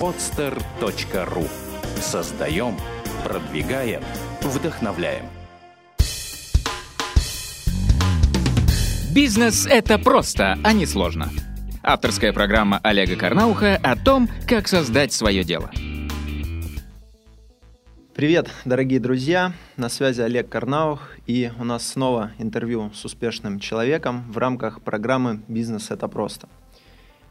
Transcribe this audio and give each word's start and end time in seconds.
podster.ru 0.00 1.48
Создаем, 2.00 2.76
продвигаем, 3.24 4.02
вдохновляем. 4.42 5.26
Бизнес– 9.14 9.66
это 9.70 9.98
просто, 9.98 10.58
а 10.64 10.72
не 10.72 10.86
сложно. 10.86 11.30
Авторская 11.82 12.32
программа 12.32 12.80
Олега 12.82 13.14
Карнауха 13.16 13.78
о 13.82 13.96
том, 13.96 14.28
как 14.48 14.66
создать 14.66 15.12
свое 15.12 15.44
дело. 15.44 15.70
Привет, 18.14 18.48
дорогие 18.64 19.00
друзья! 19.00 19.52
На 19.76 19.88
связи 19.88 20.20
Олег 20.20 20.48
Карнаух, 20.48 21.10
и 21.26 21.50
у 21.58 21.64
нас 21.64 21.86
снова 21.86 22.32
интервью 22.38 22.90
с 22.94 23.04
успешным 23.04 23.60
человеком 23.60 24.30
в 24.32 24.38
рамках 24.38 24.82
программы 24.82 25.42
«Бизнес– 25.48 25.90
это 25.90 26.08
просто». 26.08 26.48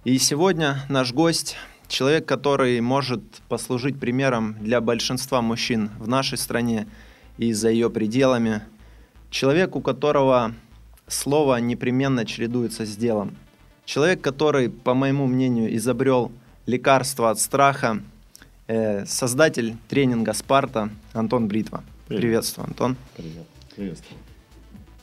И 0.03 0.17
сегодня 0.17 0.79
наш 0.89 1.13
гость– 1.13 1.57
человек, 1.87 2.25
который 2.25 2.79
может 2.81 3.21
послужить 3.49 3.99
примером 3.99 4.55
для 4.59 4.81
большинства 4.81 5.41
мужчин 5.41 5.89
в 5.99 6.07
нашей 6.07 6.37
стране 6.37 6.87
и 7.37 7.53
за 7.53 7.69
ее 7.69 7.89
пределами. 7.89 8.61
Человек, 9.29 9.75
у 9.75 9.81
которого 9.81 10.53
слово 11.07 11.57
непременно 11.57 12.25
чередуется 12.25 12.85
с 12.85 12.95
делом. 12.95 13.35
Человек, 13.85 14.21
который, 14.21 14.69
по 14.69 14.93
моему 14.93 15.27
мнению, 15.27 15.75
изобрел 15.75 16.31
лекарство 16.65 17.29
от 17.29 17.39
страха, 17.39 18.01
э, 18.67 19.05
создатель 19.05 19.75
тренинга 19.89 20.33
«Спарта» 20.33 20.89
Антон 21.13 21.47
Бритва. 21.47 21.83
Привет. 22.07 22.21
Приветствую, 22.21 22.67
Антон. 22.67 22.95
Привет. 23.17 23.45
Приветствую. 23.75 24.19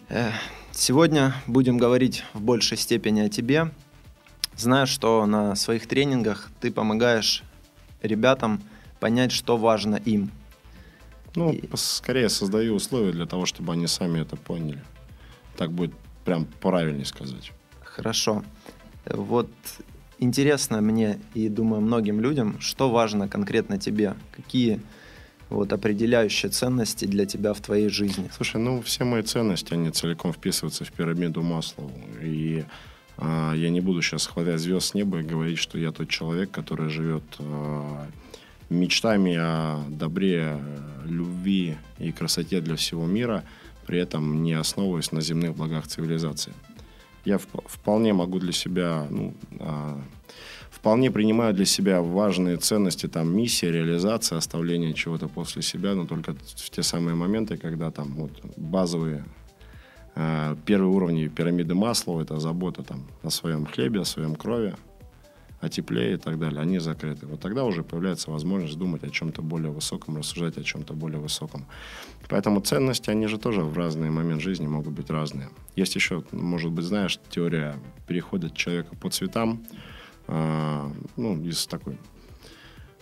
Э, 0.09 0.31
сегодня 0.73 1.35
будем 1.47 1.77
говорить 1.79 2.25
в 2.33 2.41
большей 2.41 2.77
степени 2.77 3.21
о 3.21 3.29
тебе. 3.29 3.71
Знаю, 4.57 4.87
что 4.87 5.25
на 5.27 5.55
своих 5.55 5.87
тренингах 5.87 6.51
ты 6.61 6.71
помогаешь 6.71 7.43
ребятам 8.03 8.61
понять, 8.99 9.33
что 9.33 9.57
важно 9.57 9.97
им. 9.97 10.31
Ну, 11.35 11.53
И... 11.53 11.69
скорее 11.75 12.29
создаю 12.29 12.75
условия 12.75 13.13
для 13.13 13.27
того, 13.27 13.47
чтобы 13.47 13.73
они 13.73 13.87
сами 13.87 14.21
это 14.21 14.37
поняли. 14.37 14.83
Так 15.57 15.73
будет 15.73 15.95
прям 16.25 16.45
правильнее 16.61 17.07
сказать. 17.07 17.53
Хорошо. 17.83 18.45
Вот 19.07 19.51
интересно 20.19 20.81
мне 20.81 21.19
и, 21.35 21.49
думаю, 21.49 21.81
многим 21.81 22.21
людям, 22.21 22.61
что 22.61 22.91
важно 22.91 23.29
конкретно 23.29 23.79
тебе? 23.79 24.15
Какие 24.37 24.81
вот 25.49 25.73
определяющие 25.73 26.51
ценности 26.51 27.07
для 27.07 27.27
тебя 27.27 27.53
в 27.53 27.61
твоей 27.61 27.89
жизни? 27.89 28.31
Слушай, 28.35 28.61
ну 28.61 28.81
все 28.83 29.05
мои 29.05 29.23
ценности, 29.23 29.75
они 29.75 29.91
целиком 29.91 30.33
вписываются 30.33 30.85
в 30.85 30.93
пирамиду 30.93 31.43
Маслоу. 31.43 31.91
И 32.23 32.65
я 33.21 33.71
не 33.71 33.81
буду 33.81 34.03
сейчас 34.03 34.27
хватать 34.27 34.61
звезд 34.61 34.89
с 34.89 34.95
неба 34.95 35.21
и 35.21 35.23
говорить, 35.23 35.59
что 35.59 35.79
я 35.79 35.93
тот 35.93 36.09
человек, 36.09 36.51
который 36.51 36.89
живет 36.89 37.23
а, 37.39 38.07
мечтами 38.71 39.37
о 39.37 39.85
добре, 39.89 40.59
любви 41.05 41.77
и 41.99 42.13
красоте 42.13 42.61
для 42.61 42.77
всего 42.77 43.07
мира– 43.07 43.45
при 43.91 43.99
этом 43.99 44.45
не 44.45 44.53
основываясь 44.53 45.11
на 45.11 45.21
земных 45.21 45.57
благах 45.57 45.85
цивилизации. 45.89 46.53
Я 47.25 47.39
вполне 47.39 48.13
могу 48.13 48.39
для 48.39 48.53
себя, 48.53 49.05
ну, 49.11 49.35
а, 49.59 50.01
вполне 50.71 51.11
принимаю 51.11 51.53
для 51.55 51.65
себя 51.65 52.01
важные 52.01 52.57
ценности, 52.57 53.09
там, 53.09 53.37
миссия, 53.37 53.73
реализация, 53.73 54.39
оставление 54.39 54.95
чего-то 54.95 55.27
после 55.27 55.63
себя, 55.63 55.95
но 55.95 56.07
только 56.07 56.35
в 56.35 56.71
те 56.71 56.85
самые 56.85 57.17
моменты, 57.17 57.57
когда 57.57 57.91
там 57.91 58.15
вот 58.15 58.31
базовые 58.57 59.25
а, 59.40 59.40
первые 60.67 60.91
уровни 60.91 61.29
пирамиды 61.29 61.75
масла, 61.75 62.21
это 62.21 62.41
забота 62.41 62.83
там 62.83 63.07
о 63.23 63.31
своем 63.31 63.67
хлебе, 63.67 64.01
о 64.01 64.05
своем 64.05 64.35
крови, 64.35 64.75
о 65.61 65.69
тепле 65.69 66.15
и 66.15 66.17
так 66.17 66.39
далее, 66.39 66.61
они 66.61 66.79
закрыты. 66.79 67.27
Вот 67.27 67.41
тогда 67.41 67.65
уже 67.65 67.83
появляется 67.83 68.31
возможность 68.31 68.79
думать 68.79 69.05
о 69.05 69.11
чем-то 69.11 69.43
более 69.43 69.71
высоком, 69.71 70.17
рассуждать 70.17 70.57
о 70.57 70.63
чем-то 70.63 70.95
более 70.95 71.21
высоком. 71.21 71.67
Поэтому 72.29 72.61
ценности, 72.61 73.11
они 73.11 73.27
же 73.27 73.39
тоже 73.39 73.63
в 73.63 73.77
разные 73.77 74.11
моменты 74.11 74.45
жизни 74.45 74.67
могут 74.67 74.95
быть 74.95 75.11
разные. 75.11 75.49
Есть 75.77 75.97
еще, 75.97 76.23
может 76.33 76.73
быть, 76.73 76.85
знаешь, 76.85 77.19
теория 77.31 77.77
перехода 78.07 78.51
человека 78.51 78.97
по 78.97 79.11
цветам, 79.11 79.63
э, 80.29 80.91
ну, 81.17 81.43
из 81.45 81.67
такой 81.67 81.99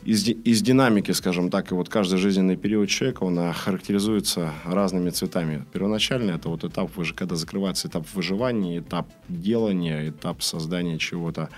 из, 0.04 0.28
из 0.28 0.62
динамики, 0.62 1.10
скажем 1.12 1.50
так, 1.50 1.70
и 1.70 1.74
вот 1.74 1.88
каждый 1.88 2.18
жизненный 2.18 2.56
период 2.56 2.88
человека, 2.88 3.24
он 3.24 3.52
характеризуется 3.52 4.52
разными 4.64 5.10
цветами. 5.10 5.64
Первоначально 5.72 6.32
это 6.32 6.48
вот 6.48 6.64
этап, 6.64 6.90
когда 7.14 7.36
закрывается 7.36 7.88
этап 7.88 8.06
выживания, 8.14 8.78
этап 8.78 9.08
делания, 9.28 10.10
этап 10.10 10.42
создания 10.42 10.98
чего-то 10.98 11.42
а, 11.42 11.50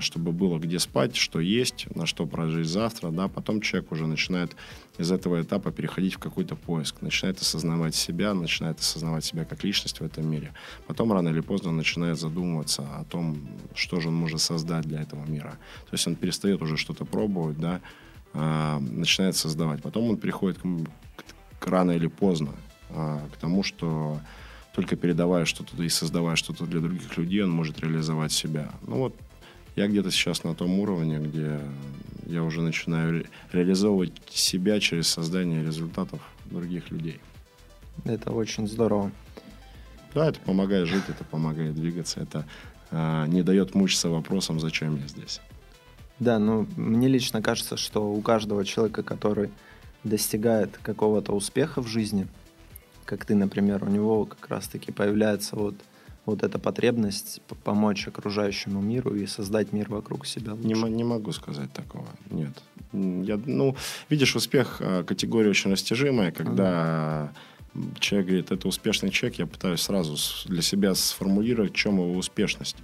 чтобы 0.00 0.30
было 0.30 0.58
где 0.58 0.78
спать, 0.78 1.16
что 1.16 1.40
есть, 1.40 1.86
на 1.96 2.06
что 2.06 2.24
прожить 2.26 2.68
завтра, 2.68 3.10
да, 3.10 3.26
потом 3.26 3.60
человек 3.60 3.90
уже 3.90 4.06
начинает 4.06 4.54
из 4.98 5.10
этого 5.10 5.42
этапа 5.42 5.72
переходить 5.72 6.14
в 6.14 6.18
какой-то 6.18 6.56
поиск, 6.56 7.02
начинает 7.02 7.40
осознавать 7.40 7.94
себя, 7.94 8.34
начинает 8.34 8.80
осознавать 8.80 9.24
себя 9.24 9.44
как 9.44 9.64
личность 9.64 10.00
в 10.00 10.04
этом 10.04 10.30
мире. 10.30 10.52
Потом 10.86 11.12
рано 11.12 11.28
или 11.28 11.40
поздно 11.40 11.72
начинает 11.72 12.18
задумываться 12.18 12.82
о 12.82 13.04
том, 13.04 13.48
что 13.74 14.00
же 14.00 14.08
он 14.08 14.14
может 14.14 14.40
создать 14.40 14.86
для 14.86 15.02
этого 15.02 15.24
мира. 15.26 15.58
То 15.84 15.94
есть 15.94 16.06
он 16.06 16.16
перестает 16.16 16.62
уже 16.62 16.76
что-то 16.76 17.04
пробовать, 17.04 17.58
да, 17.58 17.80
а, 18.32 18.78
начинает 18.80 19.36
создавать. 19.36 19.82
Потом 19.82 20.10
он 20.10 20.16
приходит 20.16 20.58
к, 20.58 20.64
к, 21.58 21.66
рано 21.66 21.92
или 21.92 22.06
поздно 22.06 22.52
а, 22.90 23.20
к 23.32 23.36
тому, 23.36 23.62
что 23.62 24.20
только 24.74 24.96
передавая 24.96 25.46
что-то 25.46 25.82
и 25.82 25.88
создавая 25.88 26.36
что-то 26.36 26.66
для 26.66 26.80
других 26.80 27.16
людей, 27.16 27.42
он 27.42 27.50
может 27.50 27.80
реализовать 27.80 28.32
себя. 28.32 28.70
Ну 28.86 28.96
вот 28.96 29.14
я 29.76 29.86
где-то 29.86 30.10
сейчас 30.10 30.42
на 30.42 30.54
том 30.54 30.78
уровне, 30.80 31.18
где 31.18 31.60
я 32.26 32.42
уже 32.42 32.62
начинаю 32.62 33.12
ре- 33.20 33.26
реализовывать 33.52 34.12
себя 34.30 34.80
через 34.80 35.06
создание 35.06 35.62
результатов 35.62 36.20
других 36.46 36.90
людей. 36.90 37.20
Это 38.04 38.32
очень 38.32 38.66
здорово. 38.66 39.12
Да, 40.14 40.28
это 40.28 40.40
помогает 40.40 40.88
жить, 40.88 41.04
это 41.08 41.24
помогает 41.24 41.74
двигаться, 41.74 42.20
это 42.20 42.46
э, 42.90 43.26
не 43.28 43.42
дает 43.42 43.74
мучиться 43.74 44.08
вопросом, 44.08 44.58
зачем 44.60 44.96
я 44.96 45.06
здесь. 45.06 45.40
Да, 46.18 46.38
ну 46.38 46.66
мне 46.76 47.08
лично 47.08 47.42
кажется, 47.42 47.76
что 47.76 48.10
у 48.10 48.20
каждого 48.22 48.64
человека, 48.64 49.02
который 49.02 49.50
достигает 50.04 50.78
какого-то 50.78 51.32
успеха 51.32 51.82
в 51.82 51.86
жизни, 51.86 52.26
как 53.04 53.26
ты, 53.26 53.34
например, 53.34 53.84
у 53.84 53.88
него 53.88 54.24
как 54.24 54.48
раз-таки 54.48 54.90
появляется 54.90 55.54
вот 55.56 55.74
вот 56.26 56.42
эта 56.42 56.58
потребность 56.58 57.40
помочь 57.64 58.06
окружающему 58.08 58.80
миру 58.80 59.14
и 59.14 59.26
создать 59.26 59.72
мир 59.72 59.88
вокруг 59.88 60.26
себя 60.26 60.52
лучше? 60.52 60.68
Не, 60.68 60.90
не 60.90 61.04
могу 61.04 61.32
сказать 61.32 61.72
такого, 61.72 62.06
нет. 62.30 62.52
Я, 62.92 63.40
ну, 63.46 63.76
видишь, 64.10 64.36
успех 64.36 64.78
а, 64.80 65.04
категория 65.04 65.50
очень 65.50 65.70
растяжимая, 65.70 66.32
когда 66.32 67.22
ага. 67.22 67.32
Человек 67.98 68.26
говорит, 68.26 68.52
это 68.52 68.68
успешный 68.68 69.10
человек, 69.10 69.38
я 69.38 69.46
пытаюсь 69.46 69.80
сразу 69.80 70.16
для 70.46 70.62
себя 70.62 70.94
сформулировать, 70.94 71.72
в 71.72 71.76
чем 71.76 71.96
его 71.96 72.12
успешность. 72.12 72.76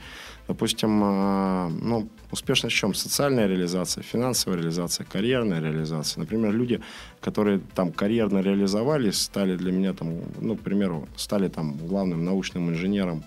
Допустим, 0.48 1.00
а, 1.04 1.68
ну, 1.68 2.08
успешность 2.30 2.74
в 2.74 2.78
чем? 2.78 2.94
Социальная 2.94 3.46
реализация, 3.46 4.02
финансовая 4.02 4.58
реализация, 4.58 5.06
карьерная 5.06 5.60
реализация. 5.60 6.20
Например, 6.20 6.52
люди, 6.52 6.80
которые 7.20 7.60
там 7.74 7.92
карьерно 7.92 8.40
реализовались, 8.40 9.20
стали 9.20 9.56
для 9.56 9.72
меня 9.72 9.92
там, 9.92 10.20
ну, 10.40 10.56
к 10.56 10.60
примеру, 10.60 11.08
стали 11.16 11.48
там 11.48 11.76
главным 11.76 12.24
научным 12.24 12.70
инженером 12.70 13.24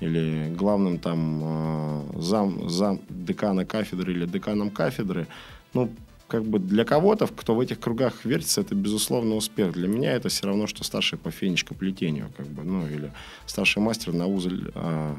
или 0.00 0.54
главным 0.54 0.98
там 0.98 1.40
а, 1.42 2.06
зам, 2.16 2.68
зам 2.68 3.00
декана 3.08 3.64
кафедры 3.64 4.12
или 4.12 4.26
деканом 4.26 4.70
кафедры, 4.70 5.26
ну, 5.72 5.90
как 6.28 6.44
бы 6.44 6.58
для 6.58 6.84
кого-то, 6.84 7.26
кто 7.26 7.54
в 7.54 7.60
этих 7.60 7.80
кругах 7.80 8.24
вертится, 8.24 8.60
это 8.60 8.74
безусловно 8.74 9.34
успех. 9.34 9.72
Для 9.72 9.88
меня 9.88 10.12
это 10.12 10.28
все 10.28 10.46
равно, 10.46 10.66
что 10.66 10.84
старший 10.84 11.18
по 11.18 11.30
фенечкоплетению, 11.30 12.30
как 12.36 12.46
бы, 12.46 12.62
ну, 12.62 12.86
или 12.86 13.12
старший 13.46 13.82
мастер 13.82 14.12
навоза, 14.12 14.50
а, 14.74 15.16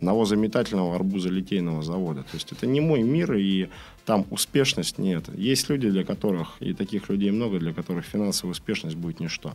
навозометательного 0.00 0.94
арбузолитейного 0.94 1.82
завода. 1.82 2.22
То 2.22 2.34
есть 2.34 2.52
это 2.52 2.66
не 2.66 2.80
мой 2.80 3.02
мир, 3.02 3.34
и 3.34 3.68
там 4.06 4.24
успешность 4.30 4.98
нет. 4.98 5.24
Есть 5.36 5.68
люди, 5.68 5.90
для 5.90 6.04
которых, 6.04 6.56
и 6.60 6.72
таких 6.74 7.08
людей 7.08 7.32
много, 7.32 7.58
для 7.58 7.72
которых 7.72 8.04
финансовая 8.04 8.52
успешность 8.52 8.96
будет 8.96 9.18
ничто. 9.18 9.54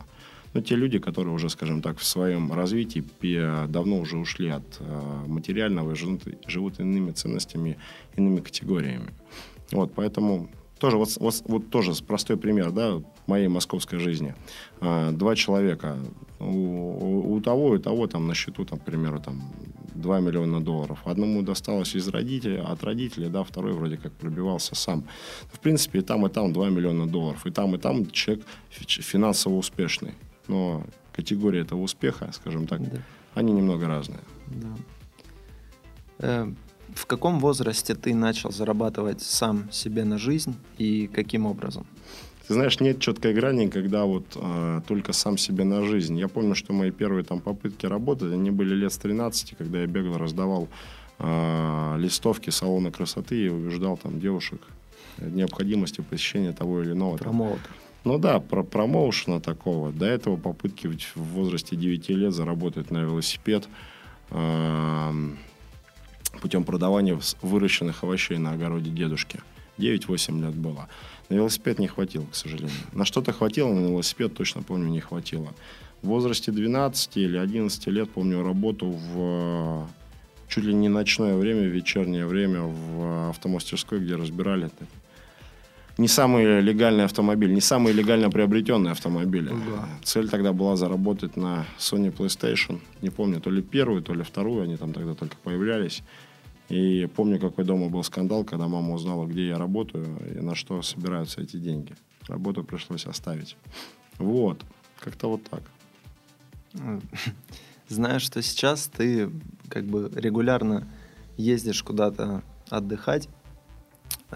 Но 0.52 0.60
те 0.60 0.76
люди, 0.76 0.98
которые 0.98 1.34
уже, 1.34 1.48
скажем 1.48 1.80
так, 1.80 1.98
в 1.98 2.04
своем 2.04 2.52
развитии 2.52 3.04
давно 3.66 3.98
уже 3.98 4.18
ушли 4.18 4.48
от 4.48 4.64
э, 4.80 5.24
материального 5.26 5.92
и 5.92 5.94
живут, 5.94 6.22
живут 6.46 6.80
иными 6.80 7.12
ценностями, 7.12 7.78
иными 8.16 8.40
категориями. 8.40 9.10
Вот, 9.72 9.92
поэтому 9.94 10.48
тоже 10.78 10.96
вот, 10.96 11.16
вот, 11.20 11.42
вот 11.46 11.70
тоже 11.70 11.92
простой 12.04 12.36
пример, 12.36 12.70
да, 12.70 13.00
моей 13.26 13.48
московской 13.48 13.98
жизни. 13.98 14.34
А, 14.80 15.12
два 15.12 15.34
человека, 15.36 15.96
у, 16.40 17.34
у 17.34 17.40
того 17.40 17.76
и 17.76 17.78
того 17.78 18.06
там 18.06 18.26
на 18.26 18.34
счету, 18.34 18.64
там, 18.64 18.78
к 18.78 18.84
примеру, 18.84 19.20
там 19.20 19.42
2 19.98 20.20
миллиона 20.20 20.60
долларов. 20.60 20.98
Одному 21.04 21.42
досталось 21.42 21.94
из 21.96 22.08
родителей, 22.08 22.60
от 22.60 22.84
родителей, 22.84 23.28
да, 23.28 23.42
второй 23.42 23.72
вроде 23.72 23.96
как 23.96 24.12
пробивался 24.12 24.74
сам. 24.74 25.04
В 25.52 25.58
принципе, 25.58 25.98
и 25.98 26.02
там, 26.02 26.26
и 26.26 26.30
там 26.30 26.52
2 26.52 26.70
миллиона 26.70 27.06
долларов. 27.06 27.46
И 27.46 27.50
там, 27.50 27.74
и 27.74 27.78
там 27.78 28.10
человек 28.10 28.44
финансово 28.70 29.54
успешный. 29.54 30.14
Но 30.46 30.84
категория 31.12 31.60
этого 31.60 31.80
успеха, 31.80 32.30
скажем 32.32 32.66
так, 32.66 32.80
да. 32.88 33.02
они 33.34 33.52
немного 33.52 33.88
разные. 33.88 34.20
Да. 34.46 34.76
Э, 36.18 36.52
в 36.94 37.06
каком 37.06 37.38
возрасте 37.40 37.94
ты 37.94 38.14
начал 38.14 38.50
зарабатывать 38.50 39.22
сам 39.22 39.70
себе 39.72 40.04
на 40.04 40.18
жизнь 40.18 40.54
и 40.78 41.06
каким 41.06 41.46
образом? 41.46 41.86
Ты 42.46 42.54
знаешь, 42.54 42.80
нет 42.80 42.98
четкой 42.98 43.34
грани, 43.34 43.68
когда 43.68 44.04
вот 44.04 44.24
э, 44.34 44.80
только 44.86 45.12
сам 45.12 45.36
себе 45.36 45.64
на 45.64 45.84
жизнь. 45.84 46.18
Я 46.18 46.28
помню, 46.28 46.54
что 46.54 46.72
мои 46.72 46.90
первые 46.90 47.22
там 47.22 47.40
попытки 47.40 47.84
работать, 47.84 48.32
они 48.32 48.50
были 48.50 48.74
лет 48.74 48.90
с 48.90 48.96
13, 48.96 49.54
когда 49.58 49.80
я 49.80 49.86
бегал, 49.86 50.16
раздавал 50.16 50.68
э, 51.18 51.96
листовки 51.98 52.48
салона 52.48 52.90
красоты 52.90 53.36
и 53.36 53.48
убеждал 53.48 53.98
там 53.98 54.18
девушек 54.18 54.62
необходимости 55.18 56.00
посещения 56.00 56.52
того 56.52 56.82
или 56.82 56.92
иного. 56.92 57.18
Промоутер. 57.18 57.70
Ну 58.04 58.18
да, 58.18 58.40
про 58.40 58.62
промоушена 58.62 59.40
такого. 59.40 59.92
До 59.92 60.06
этого 60.06 60.36
попытки 60.36 60.86
в 60.86 61.16
возрасте 61.16 61.76
9 61.76 62.08
лет 62.10 62.32
заработать 62.32 62.90
на 62.90 62.98
велосипед 63.02 63.68
э, 64.30 65.12
путем 66.40 66.64
продавания 66.64 67.18
выращенных 67.42 68.04
овощей 68.04 68.38
на 68.38 68.52
огороде 68.52 68.90
дедушки. 68.90 69.40
9-8 69.78 70.40
лет 70.40 70.54
было. 70.54 70.88
На 71.28 71.34
велосипед 71.34 71.78
не 71.78 71.86
хватило, 71.86 72.24
к 72.24 72.34
сожалению. 72.34 72.76
На 72.92 73.04
что-то 73.04 73.32
хватило, 73.32 73.72
на 73.72 73.86
велосипед 73.86 74.34
точно 74.34 74.62
помню 74.62 74.88
не 74.88 75.00
хватило. 75.00 75.54
В 76.02 76.08
возрасте 76.08 76.52
12 76.52 77.16
или 77.16 77.36
11 77.36 77.86
лет 77.88 78.10
помню 78.10 78.42
работу 78.42 78.90
в 78.90 79.88
чуть 80.48 80.64
ли 80.64 80.74
не 80.74 80.88
ночное 80.88 81.36
время, 81.36 81.62
вечернее 81.62 82.26
время 82.26 82.62
в 82.62 83.30
автомастерской, 83.30 84.00
где 84.00 84.16
разбирали 84.16 84.70
не 85.98 86.06
самый 86.08 86.60
легальный 86.60 87.04
автомобиль, 87.04 87.52
не 87.52 87.60
самый 87.60 87.92
легально 87.92 88.30
приобретенный 88.30 88.92
автомобиль. 88.92 89.50
Да. 89.50 89.88
Цель 90.04 90.28
тогда 90.28 90.52
была 90.52 90.76
заработать 90.76 91.36
на 91.36 91.66
Sony 91.78 92.14
PlayStation. 92.14 92.80
Не 93.02 93.10
помню, 93.10 93.40
то 93.40 93.50
ли 93.50 93.62
первую, 93.62 94.02
то 94.02 94.14
ли 94.14 94.22
вторую, 94.22 94.62
они 94.62 94.76
там 94.76 94.92
тогда 94.92 95.14
только 95.14 95.36
появлялись. 95.42 96.02
И 96.68 97.08
помню, 97.16 97.40
какой 97.40 97.64
дома 97.64 97.88
был 97.88 98.04
скандал, 98.04 98.44
когда 98.44 98.68
мама 98.68 98.94
узнала, 98.94 99.26
где 99.26 99.48
я 99.48 99.58
работаю 99.58 100.06
и 100.36 100.40
на 100.40 100.54
что 100.54 100.82
собираются 100.82 101.40
эти 101.40 101.56
деньги. 101.56 101.94
Работу 102.28 102.62
пришлось 102.62 103.06
оставить. 103.06 103.56
Вот. 104.18 104.64
Как-то 105.00 105.28
вот 105.28 105.42
так. 105.44 105.62
Знаю, 107.88 108.20
что 108.20 108.40
сейчас 108.42 108.86
ты 108.86 109.30
как 109.68 109.84
бы 109.84 110.12
регулярно 110.14 110.86
ездишь 111.36 111.82
куда-то 111.82 112.42
отдыхать. 112.68 113.28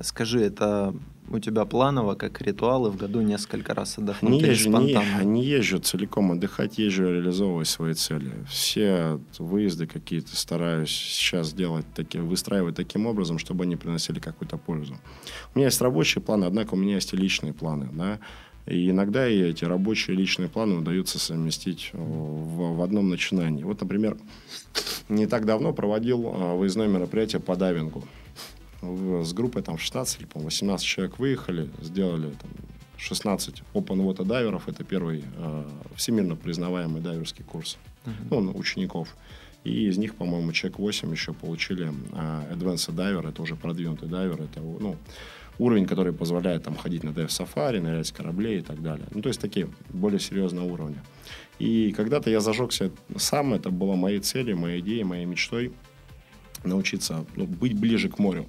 Скажи, 0.01 0.41
это 0.41 0.95
у 1.29 1.39
тебя 1.39 1.65
планово, 1.65 2.15
как 2.15 2.41
ритуалы, 2.41 2.91
в 2.91 2.97
году 2.97 3.21
несколько 3.21 3.75
раз 3.75 3.99
отдохнуть 3.99 4.33
не 4.33 4.41
езжу, 4.41 4.71
не, 4.79 5.25
не 5.25 5.45
езжу 5.45 5.79
целиком 5.79 6.33
отдыхать, 6.33 6.79
езжу 6.79 7.05
реализовывать 7.05 7.69
свои 7.69 7.95
цели. 7.95 8.33
Все 8.49 9.21
выезды 9.39 9.87
какие-то 9.87 10.35
стараюсь 10.37 10.91
сейчас 10.91 11.53
делать, 11.53 11.87
такие, 11.95 12.23
выстраивать 12.23 12.77
таким 12.77 13.07
образом, 13.07 13.39
чтобы 13.39 13.65
они 13.65 13.77
приносили 13.77 14.19
какую-то 14.19 14.57
пользу. 14.57 14.97
У 15.55 15.59
меня 15.59 15.67
есть 15.69 15.81
рабочие 15.81 16.23
планы, 16.23 16.47
однако 16.47 16.75
у 16.75 16.77
меня 16.77 16.95
есть 16.95 17.13
и 17.13 17.17
личные 17.17 17.53
планы. 17.53 17.89
Да? 17.93 18.19
И 18.67 18.91
иногда 18.91 19.29
и 19.29 19.41
эти 19.41 19.65
рабочие 19.65 20.17
личные 20.17 20.49
планы 20.49 20.77
удается 20.77 21.19
совместить 21.19 21.91
в, 21.93 22.77
в 22.77 22.83
одном 22.83 23.09
начинании. 23.09 23.65
Вот, 23.65 23.81
например, 23.81 24.17
не 25.09 25.27
так 25.27 25.47
давно 25.47 25.73
проводил 25.73 26.29
а, 26.29 26.55
выездное 26.55 26.89
мероприятие 26.89 27.41
по 27.41 27.57
дайвингу 27.57 28.05
с 28.83 29.33
группой 29.33 29.63
там 29.63 29.79
16 29.79 30.21
или, 30.21 30.27
по 30.27 30.41
18 30.41 30.87
человек 30.87 31.19
выехали, 31.19 31.69
сделали 31.81 32.31
там, 32.31 32.51
16 32.99 33.63
open 33.75 34.05
water 34.05 34.25
дайверов. 34.25 34.69
Это 34.69 34.85
первый 34.85 35.25
э, 35.37 35.65
всемирно 35.97 36.37
признаваемый 36.37 37.01
дайверский 37.01 37.45
курс 37.45 37.79
uh-huh. 38.05 38.41
ну, 38.43 38.53
учеников. 38.57 39.17
И 39.65 39.89
из 39.89 39.99
них, 39.99 40.17
по-моему, 40.17 40.53
человек 40.53 40.79
8 40.79 41.11
еще 41.13 41.33
получили 41.33 41.89
э, 41.89 42.55
Advanced 42.55 42.95
Diver, 42.95 43.29
это 43.29 43.43
уже 43.43 43.57
продвинутый 43.57 44.09
дайвер, 44.09 44.43
это 44.43 44.61
ну, 44.61 44.97
уровень, 45.59 45.87
который 45.87 46.13
позволяет 46.13 46.65
там 46.65 46.77
ходить 46.77 47.05
на 47.05 47.13
дайв-сафари, 47.13 47.79
нырять 47.79 48.09
с 48.09 48.13
кораблей 48.13 48.59
и 48.59 48.63
так 48.63 48.83
далее. 48.83 49.07
Ну, 49.13 49.23
то 49.23 49.29
есть 49.29 49.41
такие 49.41 49.69
более 49.91 50.19
серьезные 50.19 50.69
уровни. 50.69 50.99
И 51.59 51.93
когда-то 51.93 52.31
я 52.31 52.41
зажегся 52.41 52.91
сам, 53.17 53.55
это 53.55 53.71
было 53.71 53.95
моей 53.95 54.19
целью, 54.21 54.59
моей 54.59 54.81
идеей, 54.81 55.05
моей 55.05 55.27
мечтой 55.27 55.73
научиться 56.65 57.25
ну, 57.37 57.47
быть 57.47 57.79
ближе 57.79 58.09
к 58.09 58.19
морю. 58.19 58.47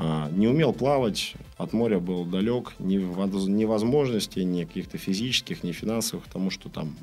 А, 0.00 0.30
не 0.30 0.46
умел 0.46 0.72
плавать, 0.72 1.34
от 1.56 1.72
моря 1.72 1.98
был 1.98 2.24
далек, 2.24 2.74
ни, 2.78 2.96
ни 2.98 3.64
возможностей, 3.64 4.44
ни 4.44 4.62
каких-то 4.62 4.96
физических, 4.96 5.64
ни 5.64 5.72
финансовых, 5.72 6.24
потому 6.26 6.50
что 6.50 6.68
там 6.68 6.96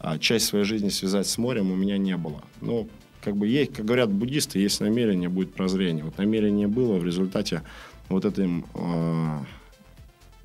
а, 0.00 0.18
часть 0.18 0.46
своей 0.46 0.64
жизни 0.64 0.88
связать 0.88 1.28
с 1.28 1.38
морем 1.38 1.70
у 1.70 1.76
меня 1.76 1.96
не 1.96 2.16
было. 2.16 2.42
Но 2.60 2.88
как 3.22 3.36
бы 3.36 3.46
есть, 3.46 3.72
как 3.72 3.84
говорят 3.84 4.10
буддисты, 4.10 4.58
есть 4.58 4.80
намерение, 4.80 5.28
будет 5.28 5.54
прозрение. 5.54 6.04
Вот 6.04 6.18
намерение 6.18 6.66
было 6.66 6.98
в 6.98 7.04
результате 7.04 7.62
вот 8.08 8.24
этим, 8.24 8.66
э, 8.74 9.38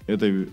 этой 0.05 0.49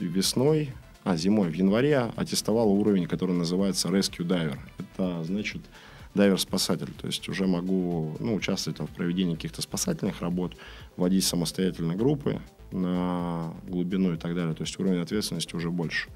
весной, 0.00 0.70
а 1.02 1.16
зимой, 1.16 1.48
в 1.48 1.54
январе 1.54 2.10
аттестовал 2.14 2.70
уровень, 2.72 3.06
который 3.06 3.34
называется 3.34 3.88
Rescue 3.88 4.26
Diver. 4.26 4.58
Это 4.78 5.24
значит 5.24 5.62
дайвер-спасатель. 6.14 6.92
То 7.00 7.06
есть 7.06 7.28
уже 7.28 7.46
могу 7.46 8.16
ну, 8.20 8.34
участвовать 8.34 8.78
там, 8.78 8.86
в 8.86 8.90
проведении 8.90 9.34
каких-то 9.34 9.62
спасательных 9.62 10.20
работ, 10.20 10.56
водить 10.96 11.24
самостоятельно 11.24 11.94
группы 11.94 12.40
на 12.70 13.54
глубину 13.68 14.14
и 14.14 14.16
так 14.16 14.34
далее. 14.34 14.54
То 14.54 14.62
есть 14.62 14.78
уровень 14.78 15.00
ответственности 15.00 15.54
уже 15.54 15.70
больше. 15.70 16.08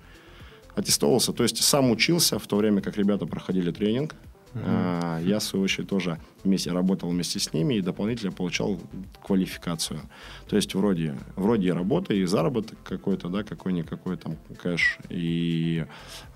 Аттестовался, 0.75 1.32
то 1.32 1.43
есть 1.43 1.62
сам 1.62 1.90
учился 1.90 2.38
в 2.38 2.46
то 2.46 2.56
время, 2.56 2.82
как 2.82 2.96
ребята 2.96 3.26
проходили 3.26 3.70
тренинг. 3.70 4.14
Uh-huh. 4.56 5.25
Я, 5.25 5.38
в 5.38 5.43
свою 5.43 5.64
очередь, 5.64 5.88
тоже 5.88 6.19
вместе 6.44 6.73
работал 6.73 7.11
вместе 7.11 7.38
с 7.38 7.53
ними 7.53 7.75
и 7.75 7.81
дополнительно 7.81 8.32
получал 8.32 8.81
квалификацию. 9.23 10.00
То 10.49 10.56
есть 10.56 10.75
вроде, 10.75 11.14
вроде 11.35 11.73
работа 11.73 12.14
и 12.14 12.25
заработок 12.25 12.79
какой-то, 12.82 13.29
да, 13.29 13.43
какой-никакой 13.43 14.17
там 14.17 14.37
кэш. 14.62 14.99
И 15.11 15.85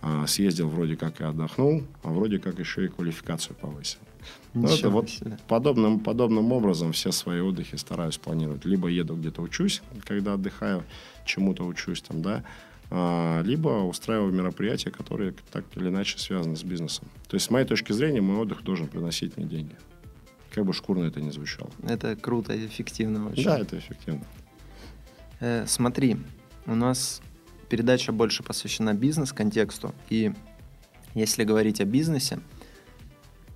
а, 0.03 0.27
съездил 0.27 0.69
вроде 0.69 0.97
как 0.97 1.21
и 1.21 1.25
отдохнул, 1.25 1.83
а 2.03 2.11
вроде 2.11 2.39
как 2.39 2.59
еще 2.59 2.85
и 2.85 2.89
квалификацию 2.89 3.57
повысил. 3.57 3.99
Ну, 4.53 4.69
это 4.69 4.91
вот 4.91 5.09
подобным, 5.49 6.01
подобным 6.01 6.53
образом 6.53 6.93
все 6.93 7.13
свои 7.13 7.41
отдыхи 7.41 7.77
стараюсь 7.77 8.19
планировать. 8.19 8.65
Либо 8.65 8.89
еду 8.89 9.17
где-то 9.17 9.41
учусь, 9.43 9.83
когда 10.05 10.35
отдыхаю, 10.35 10.85
чему-то 11.25 11.65
учусь 11.65 12.03
там, 12.03 12.21
да, 12.21 12.45
либо 12.91 13.85
устраиваю 13.85 14.33
мероприятия, 14.33 14.91
которые 14.91 15.33
так 15.53 15.65
или 15.77 15.89
иначе 15.89 16.19
связаны 16.19 16.57
с 16.57 16.65
бизнесом. 16.65 17.07
То 17.29 17.37
есть, 17.37 17.47
с 17.47 17.51
моей 17.51 17.65
точки 17.65 17.93
зрения, 17.93 18.21
мой 18.21 18.39
отдых 18.39 18.65
должен 18.65 18.89
приносить 18.89 19.37
мне 19.37 19.47
деньги. 19.47 19.77
Как 20.53 20.65
бы 20.65 20.73
шкурно 20.73 21.05
это 21.05 21.21
ни 21.21 21.31
звучало. 21.31 21.71
Это 21.85 22.17
круто 22.17 22.53
и 22.53 22.67
эффективно 22.67 23.29
очень. 23.29 23.45
Да, 23.45 23.61
это 23.61 23.79
эффективно. 23.79 24.25
Э, 25.38 25.64
смотри, 25.69 26.17
у 26.67 26.75
нас 26.75 27.23
передача 27.69 28.11
больше 28.11 28.43
посвящена 28.43 28.95
бизнес-контексту. 28.95 29.95
И 30.09 30.33
если 31.14 31.45
говорить 31.45 31.81
о 31.81 31.85
бизнесе, 31.85 32.41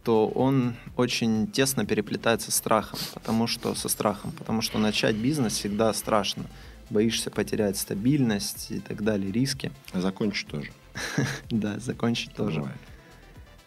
то 0.05 0.29
он 0.29 0.75
очень 0.97 1.49
тесно 1.49 1.85
переплетается 1.87 2.53
с 2.53 2.57
страхом, 2.57 2.99
потому 3.15 3.47
что 3.47 3.75
со 3.75 3.89
страхом, 3.89 4.33
потому 4.33 4.61
что 4.61 4.79
начать 4.79 5.17
бизнес 5.17 5.55
всегда 5.55 5.93
страшно 5.93 6.45
боишься 6.91 7.31
потерять 7.31 7.77
стабильность 7.77 8.71
и 8.71 8.81
так 8.81 9.03
далее, 9.03 9.33
риски. 9.33 9.73
А 9.93 10.01
закончить 10.01 10.49
тоже. 10.49 10.71
Да, 11.51 11.79
закончить 11.79 12.35
тоже. 12.35 12.65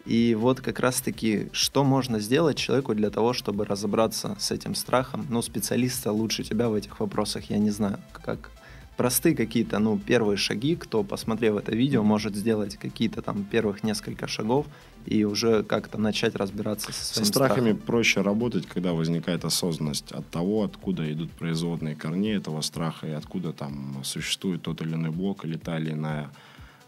И 0.06 0.34
вот 0.34 0.60
как 0.62 0.80
раз-таки, 0.80 1.48
что 1.52 1.84
можно 1.84 2.18
сделать 2.18 2.56
человеку 2.56 2.94
для 2.94 3.10
того, 3.10 3.34
чтобы 3.34 3.66
разобраться 3.66 4.36
с 4.38 4.50
этим 4.50 4.74
страхом? 4.74 5.26
Ну, 5.28 5.42
специалиста 5.42 6.12
лучше 6.12 6.44
тебя 6.44 6.70
в 6.70 6.74
этих 6.74 6.98
вопросах, 7.00 7.50
я 7.50 7.58
не 7.58 7.70
знаю, 7.70 7.98
как 8.12 8.50
простые 8.98 9.36
какие-то, 9.36 9.78
ну, 9.78 9.96
первые 9.96 10.36
шаги, 10.36 10.74
кто, 10.74 11.04
посмотрев 11.04 11.56
это 11.56 11.74
видео, 11.74 12.02
может 12.02 12.34
сделать 12.34 12.76
какие-то 12.76 13.22
там 13.22 13.44
первых 13.44 13.84
несколько 13.84 14.26
шагов 14.26 14.66
и 15.06 15.24
уже 15.24 15.62
как-то 15.62 15.98
начать 15.98 16.34
разбираться 16.34 16.92
со 16.92 17.04
своими 17.04 17.24
Со 17.24 17.32
страхами 17.32 17.70
страхом. 17.70 17.86
проще 17.86 18.20
работать, 18.22 18.66
когда 18.66 18.92
возникает 18.92 19.44
осознанность 19.44 20.10
от 20.10 20.28
того, 20.28 20.64
откуда 20.64 21.10
идут 21.12 21.30
производные 21.30 21.94
корни 21.94 22.36
этого 22.36 22.60
страха 22.60 23.06
и 23.06 23.12
откуда 23.12 23.52
там 23.52 24.00
существует 24.02 24.62
тот 24.62 24.82
или 24.82 24.94
иной 24.94 25.10
блок 25.10 25.44
или 25.44 25.56
та 25.56 25.78
или 25.78 25.92
иная 25.92 26.28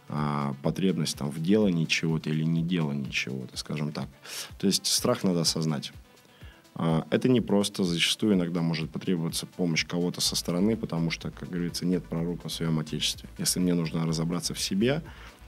а, 0.08 0.54
потребность 0.64 1.16
там 1.16 1.30
в 1.30 1.40
делании 1.40 1.84
чего-то 1.84 2.28
или 2.28 2.42
не 2.42 2.62
делании 2.62 3.10
чего-то, 3.10 3.56
скажем 3.56 3.92
так. 3.92 4.08
То 4.58 4.66
есть 4.66 4.84
страх 4.84 5.22
надо 5.22 5.42
осознать. 5.42 5.92
А, 6.82 7.06
это 7.10 7.28
не 7.28 7.42
просто, 7.42 7.84
зачастую 7.84 8.32
иногда 8.32 8.62
может 8.62 8.88
потребоваться 8.88 9.44
помощь 9.44 9.84
кого-то 9.86 10.22
со 10.22 10.34
стороны, 10.34 10.78
потому 10.78 11.10
что, 11.10 11.30
как 11.30 11.50
говорится, 11.50 11.84
нет 11.84 12.02
пророка 12.06 12.48
в 12.48 12.52
своем 12.52 12.78
отечестве. 12.78 13.28
Если 13.36 13.60
мне 13.60 13.74
нужно 13.74 14.06
разобраться 14.06 14.54
в 14.54 14.60
себе, 14.60 15.02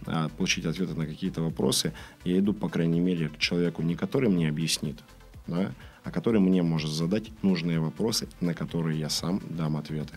а, 0.05 0.29
получить 0.29 0.67
ответы 0.67 0.93
на 0.93 1.07
какие-то 1.07 1.41
вопросы, 1.41 1.95
я 2.25 2.39
иду, 2.39 2.53
по 2.53 2.69
крайней 2.69 3.01
мере, 3.01 3.31
к 3.31 3.39
человеку, 3.39 3.81
не 3.81 3.95
который 3.95 4.29
мне 4.29 4.47
объяснит, 4.47 4.99
да, 5.47 5.73
а 6.05 6.11
который 6.11 6.39
мне 6.39 6.63
может 6.63 6.91
задать 6.91 7.31
нужные 7.43 7.81
вопросы, 7.81 8.29
на 8.43 8.53
которые 8.53 9.01
я 9.01 9.09
сам 9.09 9.41
дам 9.49 9.79
ответы. 9.79 10.13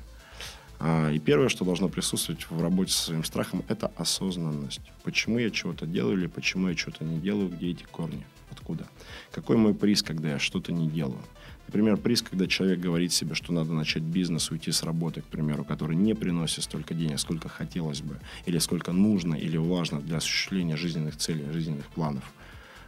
А, 0.79 1.09
и 1.11 1.19
первое, 1.19 1.47
что 1.47 1.63
должно 1.63 1.87
присутствовать 1.87 2.45
в 2.49 2.61
работе 2.61 2.91
со 2.91 3.03
своим 3.05 3.23
страхом, 3.23 3.63
это 3.69 3.89
осознанность. 3.95 4.81
Почему 5.05 5.39
я 5.39 5.49
чего-то 5.49 5.85
делаю 5.85 6.17
или 6.17 6.27
почему 6.27 6.67
я 6.67 6.75
чего-то 6.75 7.05
не 7.05 7.19
делаю, 7.19 7.47
где 7.47 7.71
эти 7.71 7.85
корни 7.85 8.25
откуда. 8.55 8.87
Какой 9.31 9.57
мой 9.57 9.73
приз, 9.73 10.01
когда 10.01 10.29
я 10.29 10.39
что-то 10.39 10.71
не 10.71 10.89
делаю. 10.89 11.21
Например, 11.67 11.97
приз, 11.97 12.21
когда 12.21 12.47
человек 12.47 12.79
говорит 12.79 13.11
себе, 13.11 13.35
что 13.35 13.53
надо 13.53 13.73
начать 13.73 14.03
бизнес, 14.03 14.51
уйти 14.51 14.71
с 14.71 14.83
работы, 14.83 15.21
к 15.21 15.25
примеру, 15.25 15.63
который 15.63 15.95
не 15.95 16.13
приносит 16.13 16.63
столько 16.63 16.93
денег, 16.93 17.19
сколько 17.19 17.49
хотелось 17.49 18.01
бы, 18.01 18.19
или 18.45 18.59
сколько 18.59 18.91
нужно, 18.91 19.35
или 19.35 19.57
важно 19.57 19.99
для 19.99 20.17
осуществления 20.17 20.77
жизненных 20.77 21.17
целей, 21.17 21.51
жизненных 21.51 21.87
планов. 21.87 22.23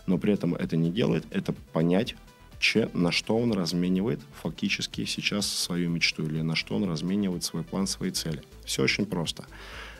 Но 0.06 0.18
при 0.18 0.34
этом 0.34 0.56
это 0.56 0.78
не 0.78 0.92
делает, 0.92 1.26
это 1.32 1.54
понять, 1.74 2.16
че, 2.60 2.90
на 2.94 3.12
что 3.12 3.38
он 3.38 3.52
разменивает 3.52 4.20
фактически 4.42 5.06
сейчас 5.06 5.48
свою 5.48 5.90
мечту, 5.90 6.26
или 6.26 6.42
на 6.42 6.56
что 6.56 6.76
он 6.76 6.90
разменивает 6.90 7.44
свой 7.44 7.64
план, 7.64 7.88
свои 7.88 8.12
цели. 8.12 8.42
Все 8.66 8.84
очень 8.84 9.06
просто. 9.06 9.46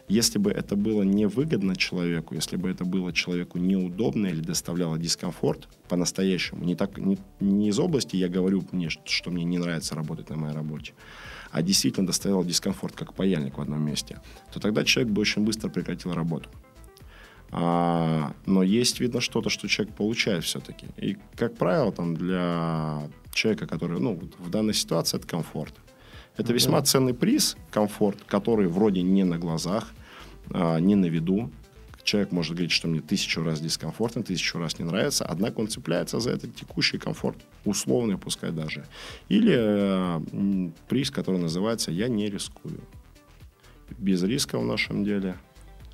Если 0.08 0.40
бы 0.40 0.52
это 0.52 0.78
было 0.78 1.04
невыгодно 1.04 1.76
человеку, 1.76 2.34
если 2.34 2.56
бы 2.56 2.70
это 2.70 2.86
было 2.86 3.12
человеку 3.12 3.58
неудобно 3.58 4.28
или 4.28 4.40
доставляло 4.40 4.98
дискомфорт 4.98 5.68
по-настоящему, 5.90 6.64
не, 6.64 6.76
так, 6.76 6.98
не, 6.98 7.18
не 7.42 7.70
из 7.70 7.78
области 7.78 8.16
я 8.16 8.30
говорю, 8.30 8.64
мне, 8.72 8.90
что 8.90 9.32
мне 9.32 9.44
не 9.44 9.58
нравится 9.58 9.96
работать 9.96 10.30
на 10.30 10.38
моей 10.38 10.56
работе, 10.56 10.94
а 11.52 11.62
действительно 11.62 12.08
доставляло 12.08 12.46
дискомфорт, 12.46 12.96
как 12.96 13.14
паяльник 13.14 13.58
в 13.58 13.62
одном 13.62 13.82
месте, 13.86 14.22
то 14.54 14.62
тогда 14.62 14.86
человек 14.86 15.12
бы 15.12 15.22
очень 15.22 15.44
быстро 15.44 15.68
прекратил 15.70 16.14
работу. 16.14 16.50
А, 17.52 18.34
но 18.46 18.64
есть, 18.64 19.02
видно, 19.02 19.20
что-то, 19.20 19.50
что 19.50 19.68
человек 19.68 19.94
получает 19.96 20.44
все-таки. 20.44 20.88
И, 20.98 21.18
как 21.36 21.56
правило, 21.56 21.92
там 21.92 22.16
для 22.16 23.10
человека, 23.34 23.68
который, 23.68 24.00
ну, 24.00 24.20
в 24.40 24.50
данной 24.50 24.74
ситуации 24.74 25.18
это 25.18 25.28
комфорт. 25.28 25.74
Это 26.38 26.54
весьма 26.54 26.82
ценный 26.82 27.14
приз, 27.14 27.58
комфорт, 27.72 28.24
который 28.28 28.68
вроде 28.68 29.02
не 29.02 29.24
на 29.24 29.38
глазах, 29.40 29.94
а, 30.52 30.80
не 30.80 30.96
на 30.96 31.06
виду. 31.06 31.52
Человек 32.04 32.32
может 32.32 32.54
говорить, 32.54 32.72
что 32.72 32.88
мне 32.88 33.02
тысячу 33.02 33.44
раз 33.44 33.60
дискомфортно, 33.60 34.24
тысячу 34.24 34.60
раз 34.60 34.80
не 34.80 34.86
нравится, 34.86 35.26
однако 35.26 35.60
он 35.60 35.68
цепляется 35.68 36.20
за 36.20 36.32
этот 36.32 36.56
текущий 36.56 36.98
комфорт, 36.98 37.38
условный 37.66 38.18
пускай 38.18 38.52
даже. 38.52 38.86
Или 39.28 39.56
э, 39.58 40.70
приз, 40.88 41.12
который 41.12 41.42
называется 41.42 41.92
«я 41.92 42.08
не 42.08 42.30
рискую». 42.30 42.80
Без 43.98 44.24
риска 44.24 44.58
в 44.58 44.66
нашем 44.66 45.04
деле, 45.04 45.36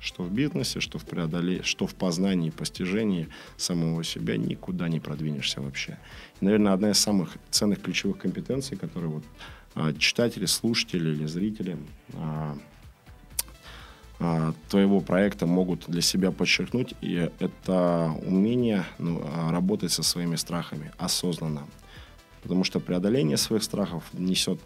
что 0.04 0.22
в 0.22 0.30
бизнесе, 0.30 0.80
что 0.80 0.98
в 0.98 1.04
преодолении, 1.04 1.62
что 1.62 1.86
в 1.86 1.94
познании, 1.94 2.50
постижении 2.50 3.28
самого 3.56 4.04
себя 4.04 4.36
никуда 4.36 4.88
не 4.88 5.00
продвинешься 5.00 5.60
вообще. 5.60 5.98
И, 6.40 6.44
наверное, 6.44 6.74
одна 6.74 6.90
из 6.90 6.98
самых 6.98 7.36
ценных 7.50 7.80
ключевых 7.80 8.18
компетенций, 8.18 8.76
которые 8.76 9.10
вот 9.10 9.24
а, 9.74 9.92
читатели, 9.94 10.46
слушатели 10.46 11.10
или 11.10 11.26
зрители 11.26 11.76
а, 12.12 12.56
твоего 14.68 15.00
проекта 15.00 15.46
могут 15.46 15.84
для 15.88 16.00
себя 16.00 16.30
подчеркнуть, 16.30 16.94
и 17.00 17.30
это 17.40 18.14
умение 18.24 18.84
ну, 18.98 19.22
работать 19.50 19.92
со 19.92 20.02
своими 20.02 20.36
страхами 20.36 20.92
осознанно. 20.98 21.66
Потому 22.42 22.64
что 22.64 22.78
преодоление 22.78 23.36
своих 23.36 23.62
страхов 23.62 24.04
несет 24.12 24.60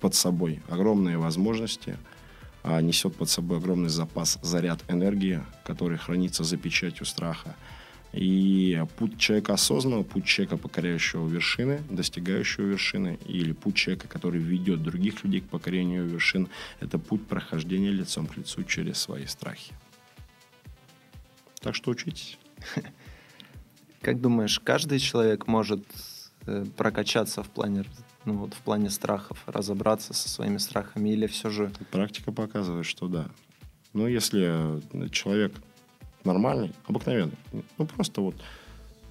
под 0.00 0.14
собой 0.14 0.60
огромные 0.68 1.16
возможности, 1.16 1.96
несет 2.64 3.16
под 3.16 3.30
собой 3.30 3.58
огромный 3.58 3.88
запас, 3.88 4.38
заряд 4.42 4.80
энергии, 4.88 5.42
который 5.64 5.96
хранится 5.96 6.44
за 6.44 6.56
печатью 6.56 7.06
страха. 7.06 7.54
И 8.14 8.80
путь 8.96 9.18
человека 9.18 9.54
осознанного, 9.54 10.04
путь 10.04 10.24
человека, 10.24 10.56
покоряющего 10.56 11.28
вершины, 11.28 11.80
достигающего 11.90 12.66
вершины, 12.66 13.18
или 13.26 13.52
путь 13.52 13.74
человека, 13.74 14.06
который 14.06 14.40
ведет 14.40 14.82
других 14.82 15.24
людей 15.24 15.40
к 15.40 15.48
покорению 15.48 16.06
вершин, 16.06 16.48
это 16.80 16.98
путь 16.98 17.26
прохождения 17.26 17.90
лицом 17.90 18.26
к 18.26 18.36
лицу 18.36 18.62
через 18.62 18.98
свои 18.98 19.26
страхи. 19.26 19.72
Так 21.60 21.74
что 21.74 21.90
учитесь. 21.90 22.38
Как 24.00 24.20
думаешь, 24.20 24.60
каждый 24.60 24.98
человек 24.98 25.46
может 25.46 25.82
э, 26.46 26.66
прокачаться 26.76 27.42
в 27.42 27.48
плане, 27.48 27.84
ну, 28.26 28.34
вот 28.34 28.54
в 28.54 28.58
плане 28.58 28.90
страхов, 28.90 29.42
разобраться 29.46 30.12
со 30.12 30.28
своими 30.28 30.58
страхами, 30.58 31.08
или 31.08 31.26
все 31.26 31.48
же... 31.48 31.72
Практика 31.90 32.30
показывает, 32.30 32.84
что 32.84 33.08
да. 33.08 33.30
Ну, 33.94 34.06
если 34.06 34.82
человек 35.10 35.54
нормальный, 36.24 36.72
обыкновенный. 36.86 37.36
Ну, 37.78 37.86
просто 37.86 38.20
вот 38.20 38.34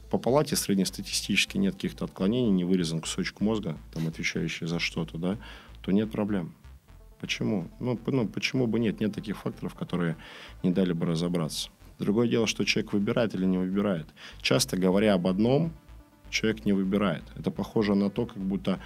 по 0.09 0.17
палате 0.17 0.55
среднестатистически 0.55 1.57
нет 1.57 1.75
каких-то 1.75 2.05
отклонений, 2.05 2.51
не 2.51 2.65
вырезан 2.65 3.01
кусочек 3.01 3.41
мозга, 3.41 3.77
там, 3.93 4.07
отвечающий 4.07 4.67
за 4.67 4.79
что-то, 4.79 5.17
да, 5.17 5.37
то 5.81 5.91
нет 5.91 6.11
проблем. 6.11 6.53
Почему? 7.19 7.67
Ну, 7.79 7.99
ну, 8.05 8.27
почему 8.27 8.67
бы 8.67 8.79
нет? 8.79 8.99
Нет 8.99 9.13
таких 9.13 9.37
факторов, 9.37 9.75
которые 9.75 10.15
не 10.61 10.71
дали 10.71 10.93
бы 10.93 11.05
разобраться. 11.05 11.69
Другое 11.99 12.27
дело, 12.27 12.47
что 12.47 12.65
человек 12.65 12.93
выбирает 12.93 13.33
или 13.33 13.45
не 13.45 13.57
выбирает. 13.57 14.07
Часто 14.41 14.77
говоря 14.77 15.13
об 15.13 15.25
одном, 15.25 15.71
человек 16.29 16.65
не 16.65 16.73
выбирает. 16.73 17.23
Это 17.37 17.49
похоже 17.49 17.95
на 17.95 18.09
то, 18.09 18.25
как 18.25 18.37
будто 18.37 18.79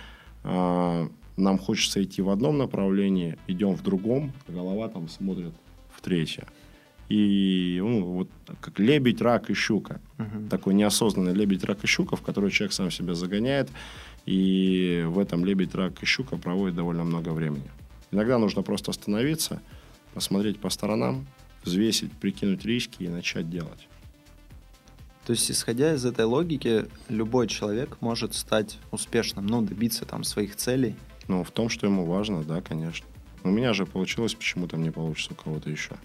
э, 0.44 1.10
нам 1.36 1.58
хочется 1.58 2.04
идти 2.04 2.22
в 2.22 2.30
одном 2.30 2.58
направлении, 2.58 3.38
идем 3.48 3.76
в 3.76 3.82
другом, 3.82 4.34
а 4.48 4.52
голова 4.52 4.88
там 4.88 5.10
смотрит 5.10 5.54
в 5.90 6.02
третье 6.02 6.48
и 7.10 7.80
ну, 7.82 8.04
вот 8.04 8.30
как 8.60 8.80
лебедь, 8.80 9.22
рак 9.22 9.50
и 9.50 9.54
щука. 9.54 10.02
Угу. 10.20 10.50
Такой 10.50 10.74
неосознанный 10.74 11.34
лебедь, 11.34 11.64
рак 11.64 11.84
и 11.84 11.88
щука, 11.88 12.16
в 12.16 12.22
который 12.22 12.52
человек 12.52 12.74
сам 12.74 12.92
себя 12.92 13.14
загоняет, 13.14 13.70
и 14.26 15.06
в 15.08 15.20
этом 15.20 15.46
лебедь, 15.46 15.74
рак 15.76 16.02
и 16.02 16.06
щука 16.06 16.38
проводит 16.38 16.76
довольно 16.76 17.04
много 17.04 17.30
времени. 17.30 17.70
Иногда 18.12 18.38
нужно 18.38 18.62
просто 18.62 18.92
остановиться, 18.92 19.62
посмотреть 20.14 20.60
по 20.60 20.70
сторонам, 20.70 21.28
взвесить, 21.64 22.12
прикинуть 22.12 22.66
риски 22.66 23.04
и 23.04 23.08
начать 23.08 23.50
делать. 23.50 23.88
То 25.26 25.32
есть, 25.32 25.52
исходя 25.52 25.94
из 25.94 26.06
этой 26.06 26.24
логики, 26.24 26.86
любой 27.10 27.48
человек 27.48 27.98
может 28.00 28.34
стать 28.34 28.80
успешным, 28.92 29.46
ну, 29.46 29.62
добиться 29.62 30.06
там 30.06 30.24
своих 30.24 30.56
целей. 30.56 30.96
Ну, 31.28 31.44
в 31.44 31.52
том, 31.52 31.68
что 31.68 31.86
ему 31.86 32.06
важно, 32.06 32.44
да, 32.44 32.62
конечно. 32.62 33.06
У 33.44 33.50
меня 33.50 33.74
же 33.74 33.86
получилось, 33.86 34.36
почему 34.36 34.68
там 34.68 34.84
не 34.84 34.90
получится 34.90 35.34
у 35.34 35.36
кого-то 35.36 35.70
еще. 35.70 35.96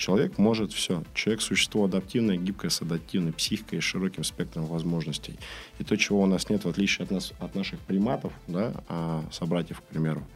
Человек 0.00 0.38
может 0.38 0.72
все. 0.72 1.04
Человек– 1.12 1.40
существо 1.42 1.84
адаптивное, 1.84 2.38
гибкое, 2.38 2.70
с 2.70 2.80
адаптивной 2.80 3.34
психикой 3.34 3.78
и 3.78 3.82
широким 3.82 4.24
спектром 4.24 4.64
возможностей. 4.64 5.38
И 5.78 5.84
то, 5.84 5.94
чего 5.98 6.22
у 6.22 6.26
нас 6.26 6.48
нет, 6.48 6.64
в 6.64 6.68
отличие 6.70 7.04
от, 7.04 7.10
нас, 7.10 7.34
от 7.38 7.54
наших 7.54 7.78
приматов, 7.80 8.32
да, 8.46 8.72
а 8.88 9.22
собратьев, 9.30 9.78
к 9.78 9.84
примеру, 9.84 10.26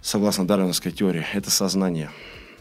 согласно 0.00 0.46
дарвиновской 0.46 0.92
теории, 0.92 1.26
это 1.34 1.50
сознание. 1.50 2.10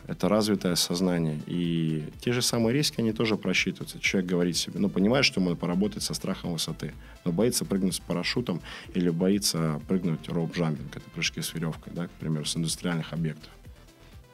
Это 0.08 0.27
развитое 0.27 0.75
сознание. 0.75 1.39
И 1.48 2.03
те 2.20 2.34
же 2.34 2.42
самые 2.42 2.74
риски, 2.74 3.00
они 3.00 3.13
тоже 3.13 3.38
просчитываются. 3.38 4.01
Человек 4.01 4.30
говорит 4.30 4.58
себе, 4.58 4.77
ну, 4.82 4.89
понимает, 4.89 5.24
что 5.24 5.39
ему 5.39 5.56
поработать 5.56 6.03
со 6.03 6.13
страхом 6.13 6.51
высоты, 6.51 6.92
но 7.24 7.32
боится 7.32 7.63
прыгнуть 7.63 7.96
с 7.96 8.00
парашютом 8.01 8.62
или 8.94 9.10
боится 9.10 9.80
прыгнуть 9.88 10.27
роуп-джампинг, 10.27 10.98
это 10.98 11.10
прыжки 11.12 11.42
с 11.42 11.53
веревкой, 11.53 11.94
да, 11.96 12.08
к 12.08 12.12
примеру, 12.12 12.44
с 12.44 12.58
индустриальных 12.58 13.13
объектов. 13.13 13.50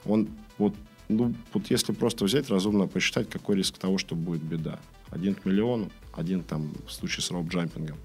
Он 0.06 0.29
вот, 0.58 0.74
ну, 1.08 1.34
вот 1.53 1.70
если 1.70 1.94
просто 1.94 2.25
взять, 2.25 2.50
разумно 2.50 2.88
посчитать, 2.88 3.29
какой 3.29 3.58
риск 3.58 3.77
того, 3.77 3.98
что 3.98 4.15
будет 4.15 4.41
беда. 4.41 4.79
Один 5.10 5.36
к 5.36 5.46
миллиону, 5.46 5.89
один 6.13 6.44
там 6.44 6.74
в 6.88 6.91
случае 6.91 7.24
с 7.24 7.32
роуп-джампингом, 7.32 7.98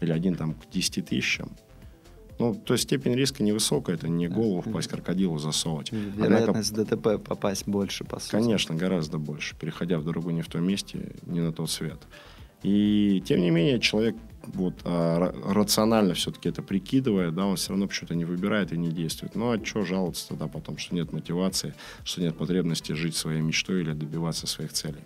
или 0.00 0.12
один 0.12 0.34
там 0.34 0.54
к 0.54 0.70
10 0.70 1.06
тысячам. 1.06 1.50
Ну, 2.38 2.54
то 2.54 2.74
есть 2.74 2.84
степень 2.84 3.14
риска 3.14 3.42
невысокая, 3.42 3.96
это 3.96 4.08
не 4.08 4.28
голову 4.28 4.60
в 4.60 4.65
пасть 4.65 4.88
крокодилу 4.88 5.38
засовывать. 5.38 5.90
Вероятность 5.92 6.72
Однако, 6.72 6.96
ДТП 6.96 7.24
попасть 7.24 7.66
больше, 7.66 8.04
по 8.04 8.18
сути. 8.20 8.32
Конечно, 8.32 8.74
гораздо 8.74 9.18
больше, 9.18 9.56
переходя 9.56 10.04
дорогу 10.04 10.30
не 10.30 10.42
в 10.42 10.48
том 10.48 10.62
месте, 10.66 11.14
не 11.24 11.40
на 11.40 11.52
тот 11.52 11.70
свет. 11.70 11.98
И 12.62 13.22
тем 13.26 13.40
не 13.40 13.50
менее 13.50 13.80
человек 13.80 14.16
вот, 14.46 14.74
а, 14.84 15.32
рационально 15.46 16.14
все-таки 16.14 16.48
это 16.48 16.62
прикидывая, 16.62 17.30
да, 17.30 17.46
он 17.46 17.56
все 17.56 17.70
равно 17.70 17.86
почему-то 17.88 18.14
не 18.14 18.24
выбирает 18.24 18.72
и 18.72 18.78
не 18.78 18.90
действует. 18.90 19.34
Ну 19.34 19.52
а 19.52 19.64
что 19.64 19.84
жаловаться 19.84 20.28
тогда 20.28 20.46
потом, 20.46 20.78
что 20.78 20.94
нет 20.94 21.12
мотивации, 21.12 21.74
что 22.04 22.20
нет 22.20 22.36
потребности 22.36 22.92
жить 22.92 23.16
своей 23.16 23.40
мечтой 23.40 23.82
или 23.82 23.92
добиваться 23.92 24.46
своих 24.46 24.72
целей? 24.72 25.00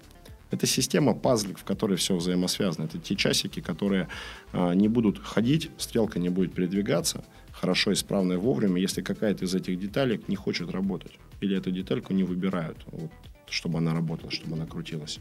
Это 0.50 0.66
система 0.66 1.14
пазлик, 1.14 1.58
в 1.58 1.64
которой 1.64 1.96
все 1.96 2.16
взаимосвязано. 2.16 2.86
Это 2.86 2.98
те 2.98 3.14
часики, 3.14 3.60
которые 3.60 4.08
а, 4.52 4.72
не 4.74 4.88
будут 4.88 5.18
ходить, 5.18 5.70
стрелка 5.78 6.18
не 6.18 6.28
будет 6.28 6.52
передвигаться, 6.54 7.24
хорошо, 7.52 7.92
исправно 7.92 8.34
и 8.34 8.36
вовремя, 8.36 8.80
если 8.80 9.00
какая-то 9.02 9.44
из 9.44 9.54
этих 9.54 9.78
деталек 9.78 10.28
не 10.28 10.36
хочет 10.36 10.70
работать. 10.70 11.12
Или 11.40 11.56
эту 11.56 11.70
детальку 11.70 12.12
не 12.12 12.24
выбирают, 12.24 12.78
вот, 12.86 13.10
чтобы 13.48 13.78
она 13.78 13.94
работала, 13.94 14.30
чтобы 14.30 14.56
она 14.56 14.66
крутилась. 14.66 15.20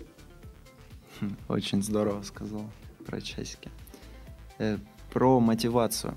Хм, 1.22 1.36
очень 1.48 1.84
здорово 1.84 2.24
сказал 2.24 2.70
про 3.06 3.22
часики. 3.22 3.70
Э, 4.60 4.78
про 5.12 5.40
мотивацию. 5.40 6.14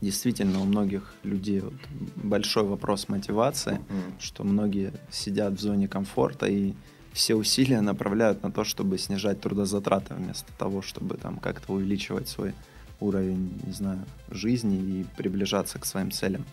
Действительно, 0.00 0.60
у 0.60 0.64
многих 0.64 1.14
людей 1.22 1.60
вот 1.60 1.74
большой 2.16 2.64
вопрос 2.64 3.08
мотивации, 3.08 3.74
mm-hmm. 3.74 4.12
что 4.18 4.42
многие 4.42 4.92
сидят 5.10 5.54
в 5.54 5.60
зоне 5.60 5.86
комфорта 5.86 6.46
и 6.46 6.74
все 7.12 7.34
усилия 7.34 7.80
направляют 7.80 8.42
на 8.42 8.50
то, 8.50 8.64
чтобы 8.64 8.98
снижать 8.98 9.40
трудозатраты 9.40 10.14
вместо 10.14 10.52
того, 10.58 10.82
чтобы 10.82 11.16
там 11.16 11.38
как-то 11.38 11.74
увеличивать 11.74 12.28
свой 12.28 12.54
уровень, 13.00 13.58
не 13.64 13.72
знаю, 13.72 14.00
жизни 14.30 14.76
и 14.76 15.06
приближаться 15.16 15.78
к 15.78 15.86
своим 15.86 16.10
целям. 16.10 16.44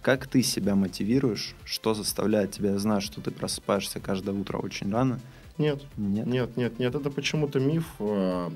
Как 0.00 0.26
ты 0.26 0.42
себя 0.42 0.74
мотивируешь? 0.74 1.54
Что 1.64 1.94
заставляет 1.94 2.50
тебя? 2.50 2.72
Я 2.72 2.78
знаю, 2.78 3.00
что 3.00 3.20
ты 3.20 3.30
просыпаешься 3.30 4.00
каждое 4.00 4.34
утро 4.34 4.58
очень 4.58 4.90
рано, 4.90 5.20
Нет. 5.58 5.82
Нет? 5.96 6.26
Нет, 6.26 6.56
нет, 6.56 6.78
нет. 6.78 6.94
Это 6.94 7.10
почему-то 7.10 7.60
миф 7.60 7.86
э, 8.00 8.50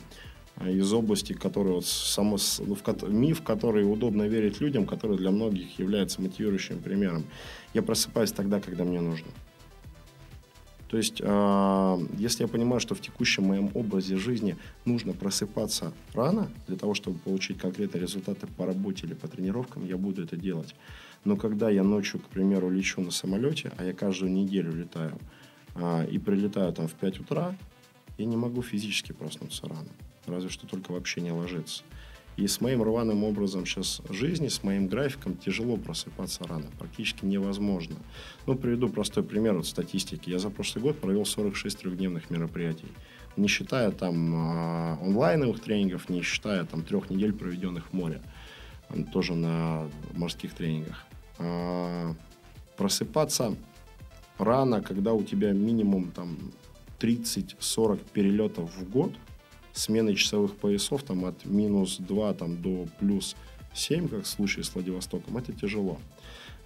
из 0.65 0.93
области, 0.93 1.33
который 1.33 1.73
вот 1.73 1.87
само, 1.87 2.39
ну, 2.61 2.75
в, 2.75 3.11
миф, 3.11 3.43
который 3.43 3.91
удобно 3.91 4.23
верить 4.23 4.61
людям, 4.61 4.87
который 4.87 5.17
для 5.17 5.31
многих 5.31 5.79
является 5.79 6.23
мотивирующим 6.23 6.79
примером. 6.79 7.25
Я 7.75 7.83
просыпаюсь 7.83 8.33
тогда, 8.33 8.61
когда 8.61 8.85
мне 8.85 9.01
нужно. 9.01 9.29
То 10.89 10.99
есть, 10.99 11.21
э, 11.21 11.99
если 12.17 12.45
я 12.45 12.49
понимаю, 12.49 12.81
что 12.81 12.95
в 12.95 13.01
текущем 13.01 13.45
моем 13.45 13.71
образе 13.75 14.17
жизни 14.17 14.57
нужно 14.85 15.13
просыпаться 15.13 15.93
рано 16.15 16.49
для 16.69 16.77
того, 16.77 16.95
чтобы 16.95 17.19
получить 17.19 17.59
конкретные 17.59 18.03
результаты 18.03 18.47
по 18.47 18.67
работе 18.67 19.07
или 19.07 19.15
по 19.15 19.27
тренировкам, 19.27 19.85
я 19.85 19.97
буду 19.97 20.23
это 20.23 20.37
делать. 20.37 20.75
Но 21.25 21.37
когда 21.37 21.71
я 21.71 21.83
ночью, 21.83 22.21
к 22.21 22.29
примеру, 22.29 22.71
лечу 22.71 23.01
на 23.01 23.11
самолете, 23.11 23.73
а 23.77 23.85
я 23.85 23.93
каждую 23.93 24.31
неделю 24.33 24.73
летаю, 24.73 25.19
э, 25.75 26.09
и 26.09 26.19
прилетаю 26.19 26.73
там 26.73 26.87
в 26.87 26.95
5 26.95 27.21
утра, 27.21 27.57
я 28.17 28.25
не 28.25 28.37
могу 28.37 28.63
физически 28.63 29.13
проснуться 29.13 29.67
рано. 29.67 29.89
Разве 30.27 30.51
что 30.51 30.67
только 30.67 30.93
вообще 30.93 31.21
не 31.21 31.33
ложиться. 31.33 31.83
И 32.37 32.47
с 32.47 32.61
моим 32.61 32.83
рваным 32.83 33.25
образом 33.25 33.65
сейчас 33.65 34.03
жизни, 34.11 34.49
с 34.49 34.63
моим 34.63 34.89
графиком 34.89 35.37
тяжело 35.39 35.79
просыпаться 35.79 36.45
рано. 36.45 36.67
Практически 36.79 37.25
невозможно. 37.25 37.97
Ну, 38.45 38.57
приведу 38.57 38.91
простой 38.91 39.23
пример 39.23 39.55
вот 39.55 39.67
статистики. 39.67 40.29
Я 40.29 40.39
за 40.39 40.51
прошлый 40.51 40.83
год 40.83 41.01
провел 41.01 41.25
46 41.25 41.79
трехдневных 41.79 42.29
мероприятий. 42.29 42.89
Не 43.39 43.49
считая 43.49 43.91
там 43.91 44.35
э, 44.35 44.99
онлайновых 45.03 45.61
тренингов, 45.61 46.11
не 46.11 46.21
считая 46.21 46.65
там 46.65 46.83
трех 46.83 47.09
недель, 47.09 47.33
проведенных 47.33 47.89
в 47.89 47.93
море. 47.95 48.21
Тоже 49.13 49.35
на 49.35 49.89
морских 50.13 50.53
тренингах. 50.53 51.07
А, 51.39 52.15
просыпаться 52.77 53.57
рано, 54.37 54.83
когда 54.83 55.15
у 55.15 55.23
тебя 55.23 55.53
минимум 55.53 56.11
там 56.11 56.37
30-40 57.01 58.01
перелетов 58.13 58.77
в 58.77 58.91
год– 58.91 59.15
смены 59.77 60.15
часовых 60.15 60.57
поясов 60.57 61.03
там 61.03 61.25
от 61.25 61.45
минус 61.45 61.99
2 61.99 62.35
там, 62.35 62.61
до 62.61 62.87
плюс 62.99 63.37
7, 63.75 64.09
как 64.09 64.25
в 64.25 64.27
случае 64.27 64.65
с 64.65 64.75
Владивостоком, 64.75 65.37
это 65.37 65.53
тяжело. 65.53 65.99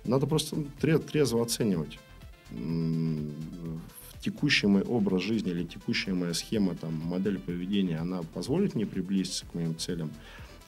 Надо 0.04 0.26
просто 0.26 0.56
трезво 0.80 1.42
оценивать 1.42 1.98
текущий 4.20 4.66
мой 4.66 4.82
образ 4.82 5.22
жизни 5.22 5.50
или 5.50 5.64
текущая 5.64 6.14
моя 6.14 6.34
схема, 6.34 6.74
там, 6.74 6.94
модель 6.94 7.38
поведения, 7.38 7.96
она 7.98 8.22
позволит 8.34 8.74
мне 8.74 8.86
приблизиться 8.86 9.46
к 9.46 9.54
моим 9.54 9.76
целям 9.76 10.10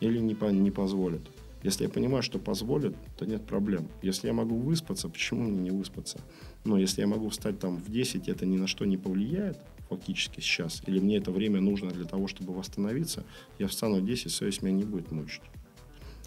или 0.00 0.18
не, 0.18 0.34
по, 0.34 0.46
не 0.46 0.70
позволит. 0.70 1.22
Если 1.62 1.84
я 1.84 1.90
понимаю, 1.90 2.22
что 2.22 2.38
позволит, 2.38 2.96
то 3.16 3.24
нет 3.24 3.44
проблем. 3.44 3.88
Если 4.02 4.26
я 4.26 4.32
могу 4.32 4.56
выспаться, 4.56 5.08
почему 5.08 5.42
мне 5.42 5.58
не 5.58 5.70
выспаться? 5.70 6.18
Но 6.64 6.76
если 6.78 7.02
я 7.02 7.06
могу 7.06 7.28
встать 7.28 7.60
там 7.60 7.76
в 7.76 7.90
10, 7.90 8.28
это 8.28 8.46
ни 8.46 8.56
на 8.56 8.66
что 8.66 8.84
не 8.84 8.96
повлияет, 8.96 9.58
фактически 9.96 10.40
сейчас, 10.40 10.82
или 10.86 10.98
мне 10.98 11.18
это 11.18 11.30
время 11.30 11.60
нужно 11.60 11.90
для 11.90 12.04
того, 12.04 12.28
чтобы 12.28 12.54
восстановиться, 12.54 13.24
я 13.58 13.66
встану 13.66 13.96
в 13.96 14.04
10, 14.04 14.32
совесть 14.32 14.62
меня 14.62 14.76
не 14.76 14.84
будет 14.84 15.10
мучить. 15.10 15.42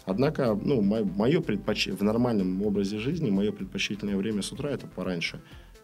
Однако, 0.04 0.54
ну, 0.54 0.82
мое 0.82 1.40
предпоч... 1.40 1.88
в 1.88 2.02
нормальном 2.02 2.62
образе 2.62 2.98
жизни, 2.98 3.30
мое 3.30 3.50
предпочтительное 3.50 4.16
время 4.16 4.42
с 4.42 4.52
утра 4.52 4.70
это 4.70 4.86
пораньше. 4.86 5.40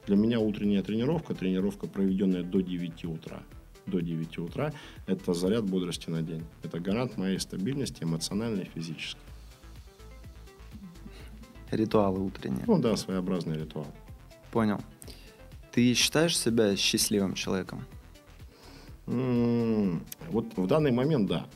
Для 0.07 0.17
меня 0.17 0.39
утренняя 0.39 0.83
тренировка, 0.83 1.35
тренировка, 1.35 1.89
проведенная 1.89 2.45
до 2.45 2.61
9 2.61 3.05
утра, 3.07 3.43
до 3.87 4.01
9 4.01 4.39
утра, 4.39 4.73
это 5.07 5.35
заряд 5.35 5.65
бодрости 5.65 6.09
на 6.09 6.23
день. 6.23 6.45
Это 6.62 6.79
гарант 6.79 7.17
моей 7.17 7.39
стабильности 7.41 8.05
эмоциональной 8.05 8.62
и 8.62 8.69
физической. 8.69 9.21
Ритуалы 11.73 12.21
утренние. 12.21 12.65
Ну 12.67 12.79
да, 12.79 12.97
своеобразный 12.97 13.59
ритуал. 13.59 13.89
Понял. 14.53 14.81
Ты 15.73 15.95
считаешь 15.95 16.38
себя 16.38 16.76
счастливым 16.76 17.35
человеком? 17.35 17.85
Вот 19.07 20.47
в 20.57 20.67
данный 20.67 20.93
момент 20.93 21.29
да. 21.29 21.47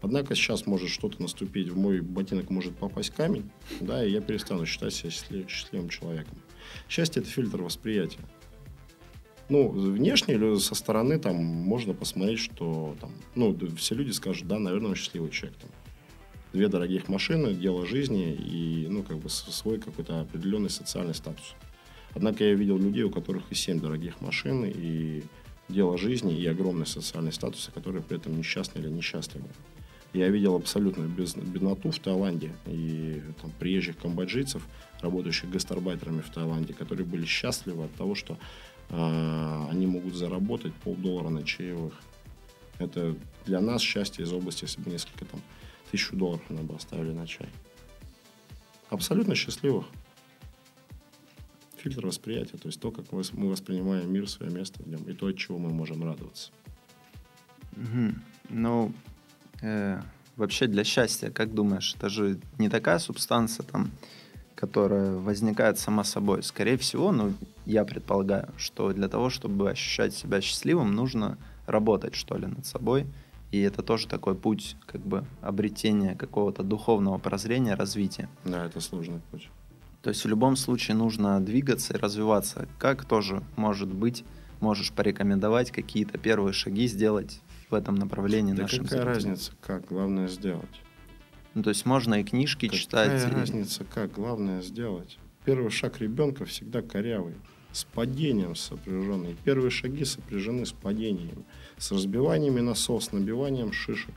Однако 0.00 0.34
сейчас 0.34 0.66
может 0.66 0.88
что-то 0.88 1.20
наступить, 1.22 1.68
в 1.68 1.76
мой 1.76 2.00
ботинок 2.00 2.50
может 2.50 2.74
попасть 2.76 3.10
камень, 3.10 3.50
да, 3.80 4.04
и 4.04 4.10
я 4.10 4.20
перестану 4.20 4.66
считать 4.66 4.94
себя 4.94 5.10
счастлив, 5.10 5.48
счастливым 5.48 5.88
человеком. 5.88 6.38
Счастье– 6.88 7.22
это 7.22 7.30
фильтр 7.30 7.62
восприятия. 7.62 8.18
Ну, 9.48 9.68
внешне 9.68 10.34
или 10.34 10.58
со 10.58 10.74
стороны 10.74 11.18
там 11.18 11.36
можно 11.36 11.94
посмотреть, 11.94 12.40
что 12.40 12.96
там, 13.00 13.12
ну, 13.34 13.56
все 13.76 13.94
люди 13.94 14.10
скажут, 14.10 14.48
да, 14.48 14.58
наверное, 14.58 14.90
он 14.90 14.94
счастливый 14.96 15.30
человек. 15.30 15.58
Там. 15.58 15.70
Две 16.52 16.68
дорогих 16.68 17.08
машины, 17.08 17.54
дело 17.54 17.86
жизни 17.86 18.32
и, 18.32 18.86
ну, 18.88 19.02
как 19.02 19.18
бы 19.18 19.28
свой 19.28 19.78
какой-то 19.78 20.20
определенный 20.22 20.70
социальный 20.70 21.14
статус. 21.14 21.54
Однако 22.14 22.44
я 22.44 22.54
видел 22.54 22.78
людей, 22.78 23.02
у 23.04 23.10
которых 23.10 23.44
и 23.50 23.54
семь 23.54 23.80
дорогих 23.80 24.20
машин, 24.20 24.64
и 24.64 25.22
дело 25.68 25.96
жизни, 25.96 26.38
и 26.38 26.46
огромный 26.46 26.86
социальный 26.86 27.32
статус, 27.32 27.70
которые 27.74 28.02
при 28.02 28.18
этом 28.18 28.36
несчастны 28.36 28.80
или 28.80 28.88
несчастливы. 28.88 29.48
Я 30.12 30.28
видел 30.28 30.54
абсолютную 30.56 31.08
бедноту 31.08 31.90
в 31.90 31.98
Таиланде 31.98 32.52
и 32.66 33.22
там, 33.40 33.50
приезжих 33.58 33.96
камбоджийцев, 33.96 34.62
работающих 35.00 35.48
гастарбайтерами 35.48 36.20
в 36.20 36.28
Таиланде, 36.30 36.74
которые 36.74 37.06
были 37.06 37.24
счастливы 37.24 37.84
от 37.84 37.94
того, 37.94 38.14
что 38.14 38.36
э, 38.90 39.66
они 39.70 39.86
могут 39.86 40.14
заработать 40.14 40.74
полдоллара 40.74 41.30
на 41.30 41.44
чаевых. 41.44 41.94
Это 42.78 43.16
для 43.46 43.60
нас 43.60 43.80
счастье 43.80 44.24
из 44.24 44.32
области, 44.34 44.64
если 44.64 44.82
бы 44.82 44.90
несколько 44.90 45.24
там 45.24 45.40
тысячу 45.90 46.14
долларов 46.14 46.42
нам 46.50 46.66
бы 46.66 46.74
оставили 46.74 47.12
на 47.12 47.26
чай. 47.26 47.48
Абсолютно 48.90 49.34
счастливых 49.34 49.86
фильтр 51.82 52.06
восприятия, 52.06 52.56
то 52.56 52.68
есть 52.68 52.80
то, 52.80 52.90
как 52.90 53.06
мы 53.12 53.48
воспринимаем 53.50 54.12
мир, 54.12 54.28
свое 54.28 54.52
место 54.52 54.82
в 54.82 54.88
нем, 54.88 55.02
и 55.04 55.12
то, 55.12 55.26
от 55.26 55.36
чего 55.36 55.58
мы 55.58 55.70
можем 55.70 56.04
радоваться. 56.04 56.50
Угу. 57.76 58.14
Ну, 58.50 58.92
э, 59.62 60.00
вообще 60.36 60.66
для 60.66 60.84
счастья, 60.84 61.30
как 61.30 61.54
думаешь, 61.54 61.94
это 61.96 62.08
же 62.08 62.38
не 62.58 62.68
такая 62.68 62.98
субстанция, 62.98 63.64
там, 63.64 63.90
которая 64.54 65.16
возникает 65.16 65.78
сама 65.78 66.04
собой. 66.04 66.42
Скорее 66.42 66.76
всего, 66.76 67.10
ну, 67.12 67.32
я 67.66 67.84
предполагаю, 67.84 68.48
что 68.56 68.92
для 68.92 69.08
того, 69.08 69.30
чтобы 69.30 69.70
ощущать 69.70 70.14
себя 70.14 70.40
счастливым, 70.40 70.94
нужно 70.94 71.38
работать, 71.66 72.14
что 72.14 72.36
ли, 72.36 72.46
над 72.46 72.66
собой. 72.66 73.06
И 73.50 73.60
это 73.60 73.82
тоже 73.82 74.08
такой 74.08 74.34
путь, 74.34 74.76
как 74.86 75.00
бы, 75.02 75.24
обретения 75.42 76.14
какого-то 76.14 76.62
духовного 76.62 77.18
прозрения, 77.18 77.74
развития. 77.74 78.28
Да, 78.44 78.66
это 78.66 78.80
сложный 78.80 79.20
путь. 79.30 79.50
То 80.02 80.10
есть 80.10 80.24
в 80.24 80.28
любом 80.28 80.56
случае 80.56 80.96
нужно 80.96 81.40
двигаться 81.40 81.94
и 81.94 81.96
развиваться. 81.96 82.68
Как 82.78 83.04
тоже, 83.04 83.42
может 83.56 83.88
быть, 83.88 84.24
можешь 84.60 84.92
порекомендовать 84.92 85.70
какие-то 85.70 86.18
первые 86.18 86.52
шаги 86.52 86.88
сделать 86.88 87.40
в 87.70 87.74
этом 87.74 87.94
направлении 87.94 88.52
да 88.52 88.62
нашим 88.62 88.84
какая 88.84 89.04
зрителям? 89.04 89.14
разница, 89.14 89.52
как? 89.60 89.86
Главное 89.86 90.26
сделать. 90.26 90.80
Ну, 91.54 91.62
то 91.62 91.70
есть 91.70 91.86
можно 91.86 92.20
и 92.20 92.24
книжки 92.24 92.66
какая 92.66 92.80
читать. 92.80 93.22
Какая 93.22 93.40
разница, 93.40 93.84
как? 93.84 94.12
Главное 94.12 94.60
сделать. 94.62 95.18
Первый 95.44 95.70
шаг 95.70 96.00
ребенка 96.00 96.44
всегда 96.46 96.82
корявый, 96.82 97.34
с 97.70 97.84
падением 97.84 98.56
сопряженный. 98.56 99.36
Первые 99.44 99.70
шаги 99.70 100.04
сопряжены 100.04 100.66
с 100.66 100.72
падением, 100.72 101.44
с 101.78 101.92
разбиваниями 101.92 102.60
насос, 102.60 103.12
набиванием 103.12 103.72
шишек. 103.72 104.14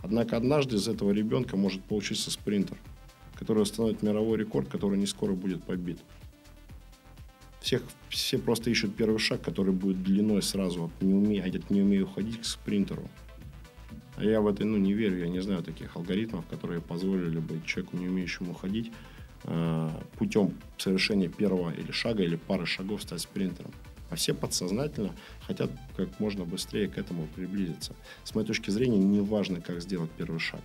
Однако 0.00 0.36
однажды 0.36 0.76
из 0.76 0.86
этого 0.86 1.10
ребенка 1.10 1.56
может 1.56 1.82
получиться 1.82 2.30
спринтер– 2.30 2.76
который 3.34 3.62
установит 3.62 4.02
мировой 4.02 4.38
рекорд, 4.38 4.68
который 4.68 4.98
не 4.98 5.06
скоро 5.06 5.32
будет 5.32 5.62
побит. 5.64 5.98
Всех, 7.60 7.82
все 8.10 8.38
просто 8.38 8.70
ищут 8.70 8.94
первый 8.94 9.18
шаг, 9.18 9.40
который 9.40 9.72
будет 9.72 10.02
длиной 10.02 10.42
сразу. 10.42 10.84
От 10.84 11.02
не 11.02 11.14
умею, 11.14 11.44
а 11.44 11.72
не 11.72 11.80
умею 11.80 12.06
ходить 12.06 12.40
к 12.40 12.44
спринтеру. 12.44 13.08
А 14.16 14.24
я 14.24 14.40
в 14.40 14.46
это 14.46 14.64
ну, 14.64 14.76
не 14.76 14.92
верю, 14.92 15.18
я 15.18 15.28
не 15.28 15.40
знаю 15.40 15.62
таких 15.62 15.96
алгоритмов, 15.96 16.46
которые 16.46 16.80
позволили 16.80 17.38
бы 17.38 17.60
человеку, 17.66 17.96
не 17.96 18.06
умеющему 18.06 18.54
ходить, 18.54 18.92
э, 19.44 19.90
путем 20.18 20.54
совершения 20.78 21.28
первого 21.28 21.70
или 21.70 21.90
шага, 21.90 22.22
или 22.22 22.36
пары 22.36 22.66
шагов 22.66 23.02
стать 23.02 23.22
спринтером. 23.22 23.72
А 24.10 24.16
все 24.16 24.34
подсознательно 24.34 25.12
хотят 25.46 25.70
как 25.96 26.20
можно 26.20 26.44
быстрее 26.44 26.88
к 26.88 26.98
этому 26.98 27.26
приблизиться. 27.34 27.96
С 28.22 28.34
моей 28.34 28.46
точки 28.46 28.70
зрения, 28.70 28.98
не 28.98 29.20
важно, 29.20 29.60
как 29.60 29.80
сделать 29.80 30.10
первый 30.16 30.38
шаг. 30.38 30.60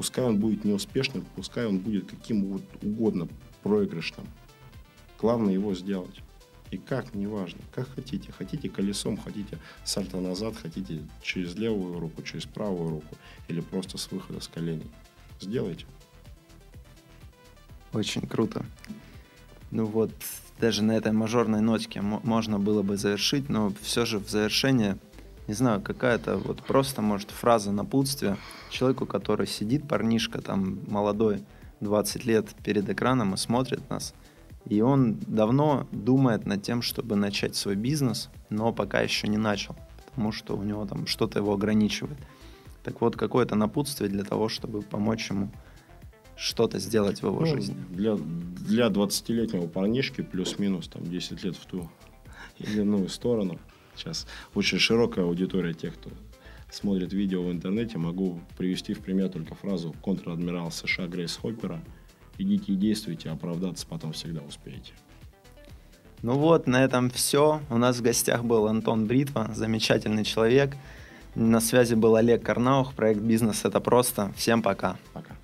Пускай 0.00 0.24
он 0.24 0.38
будет 0.38 0.64
неуспешным, 0.64 1.26
пускай 1.36 1.66
он 1.66 1.78
будет 1.78 2.08
каким 2.08 2.58
угодно 2.80 3.28
проигрышным. 3.62 4.26
Главное 5.20 5.52
его 5.52 5.74
сделать. 5.74 6.22
И 6.70 6.78
как, 6.78 7.14
неважно. 7.14 7.60
Как 7.74 7.86
хотите. 7.94 8.32
Хотите 8.32 8.70
колесом, 8.70 9.18
хотите 9.18 9.58
сальто 9.84 10.18
назад, 10.18 10.56
хотите 10.56 11.02
через 11.22 11.54
левую 11.54 12.00
руку, 12.00 12.22
через 12.22 12.46
правую 12.46 12.88
руку. 12.88 13.14
Или 13.48 13.60
просто 13.60 13.98
с 13.98 14.10
выхода 14.10 14.40
с 14.40 14.48
коленей. 14.48 14.90
Сделайте. 15.38 15.84
Очень 17.92 18.26
круто. 18.26 18.64
Ну 19.70 19.84
вот, 19.84 20.12
даже 20.58 20.82
на 20.82 20.92
этой 20.92 21.12
мажорной 21.12 21.60
нотке 21.60 22.00
можно 22.00 22.58
было 22.58 22.80
бы 22.80 22.96
завершить, 22.96 23.50
но 23.50 23.70
все 23.82 24.06
же 24.06 24.18
в 24.18 24.30
завершение 24.30 24.96
не 25.50 25.54
знаю, 25.54 25.80
какая-то 25.80 26.36
вот 26.36 26.62
просто, 26.62 27.02
может, 27.02 27.32
фраза 27.32 27.72
напутствия 27.72 28.36
человеку, 28.70 29.04
который 29.04 29.48
сидит, 29.48 29.88
парнишка 29.88 30.40
там 30.40 30.78
молодой, 30.86 31.42
20 31.80 32.24
лет 32.24 32.46
перед 32.62 32.88
экраном 32.88 33.34
и 33.34 33.36
смотрит 33.36 33.90
нас, 33.90 34.14
И 34.68 34.80
он 34.80 35.16
давно 35.26 35.88
думает 35.90 36.46
над 36.46 36.62
тем, 36.62 36.82
чтобы 36.82 37.16
начать 37.16 37.56
свой 37.56 37.74
бизнес, 37.74 38.30
но 38.48 38.72
пока 38.72 39.00
еще 39.00 39.26
не 39.26 39.38
начал, 39.38 39.74
потому 40.06 40.30
что 40.30 40.56
у 40.56 40.62
него 40.62 40.86
там 40.86 41.08
что-то 41.08 41.40
его 41.40 41.52
ограничивает. 41.52 42.18
Так 42.84 43.00
вот, 43.00 43.16
какое-то 43.16 43.56
напутствие 43.56 44.08
для 44.08 44.22
того, 44.22 44.48
чтобы 44.48 44.82
помочь 44.82 45.30
ему 45.30 45.50
что-то 46.36 46.78
сделать 46.78 47.22
в 47.22 47.26
его 47.26 47.40
Ну, 47.40 47.46
жизни. 47.46 47.74
Для, 47.90 48.14
для 48.14 48.86
20-летнего 48.86 49.66
парнишки 49.66 50.22
плюс-минус 50.22 50.86
там 50.86 51.02
10 51.02 51.42
лет 51.42 51.56
в 51.56 51.66
ту 51.66 51.90
или 52.60 52.82
иную 52.82 53.08
сторону. 53.08 53.58
Сейчас 53.96 54.26
очень 54.54 54.78
широкая 54.78 55.24
аудитория 55.24 55.74
тех, 55.74 55.94
кто 55.94 56.10
смотрит 56.70 57.12
видео 57.12 57.42
в 57.42 57.50
интернете. 57.50 57.98
Могу 57.98 58.40
привести 58.56 58.94
в 58.94 59.00
пример 59.00 59.28
только 59.28 59.54
фразу 59.54 59.94
контр-адмирал 60.00 60.70
США 60.70 61.06
Грейс 61.06 61.36
Хоппера. 61.36 61.80
Идите 62.38 62.72
и 62.72 62.76
действуйте, 62.76 63.30
а 63.30 63.34
оправдаться 63.34 63.86
потом 63.86 64.12
всегда 64.12 64.40
успеете. 64.40 64.92
Ну 66.22 66.34
вот, 66.34 66.66
на 66.66 66.84
этом 66.84 67.10
все. 67.10 67.60
У 67.70 67.78
нас 67.78 67.98
в 67.98 68.02
гостях 68.02 68.44
был 68.44 68.66
Антон 68.66 69.06
Бритва, 69.06 69.50
замечательный 69.54 70.24
человек. 70.24 70.76
На 71.34 71.60
связи 71.60 71.94
был 71.94 72.16
Олег 72.16 72.42
Карнаух, 72.42 72.94
проект 72.94 73.20
«Бизнес– 73.20 73.64
это 73.64 73.80
просто». 73.80 74.32
Всем 74.36 74.62
пока. 74.62 74.96
Пока. 75.12 75.36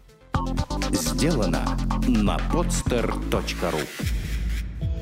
Сделано 0.92 1.64
на 2.06 2.37
podster.ru 2.52 4.25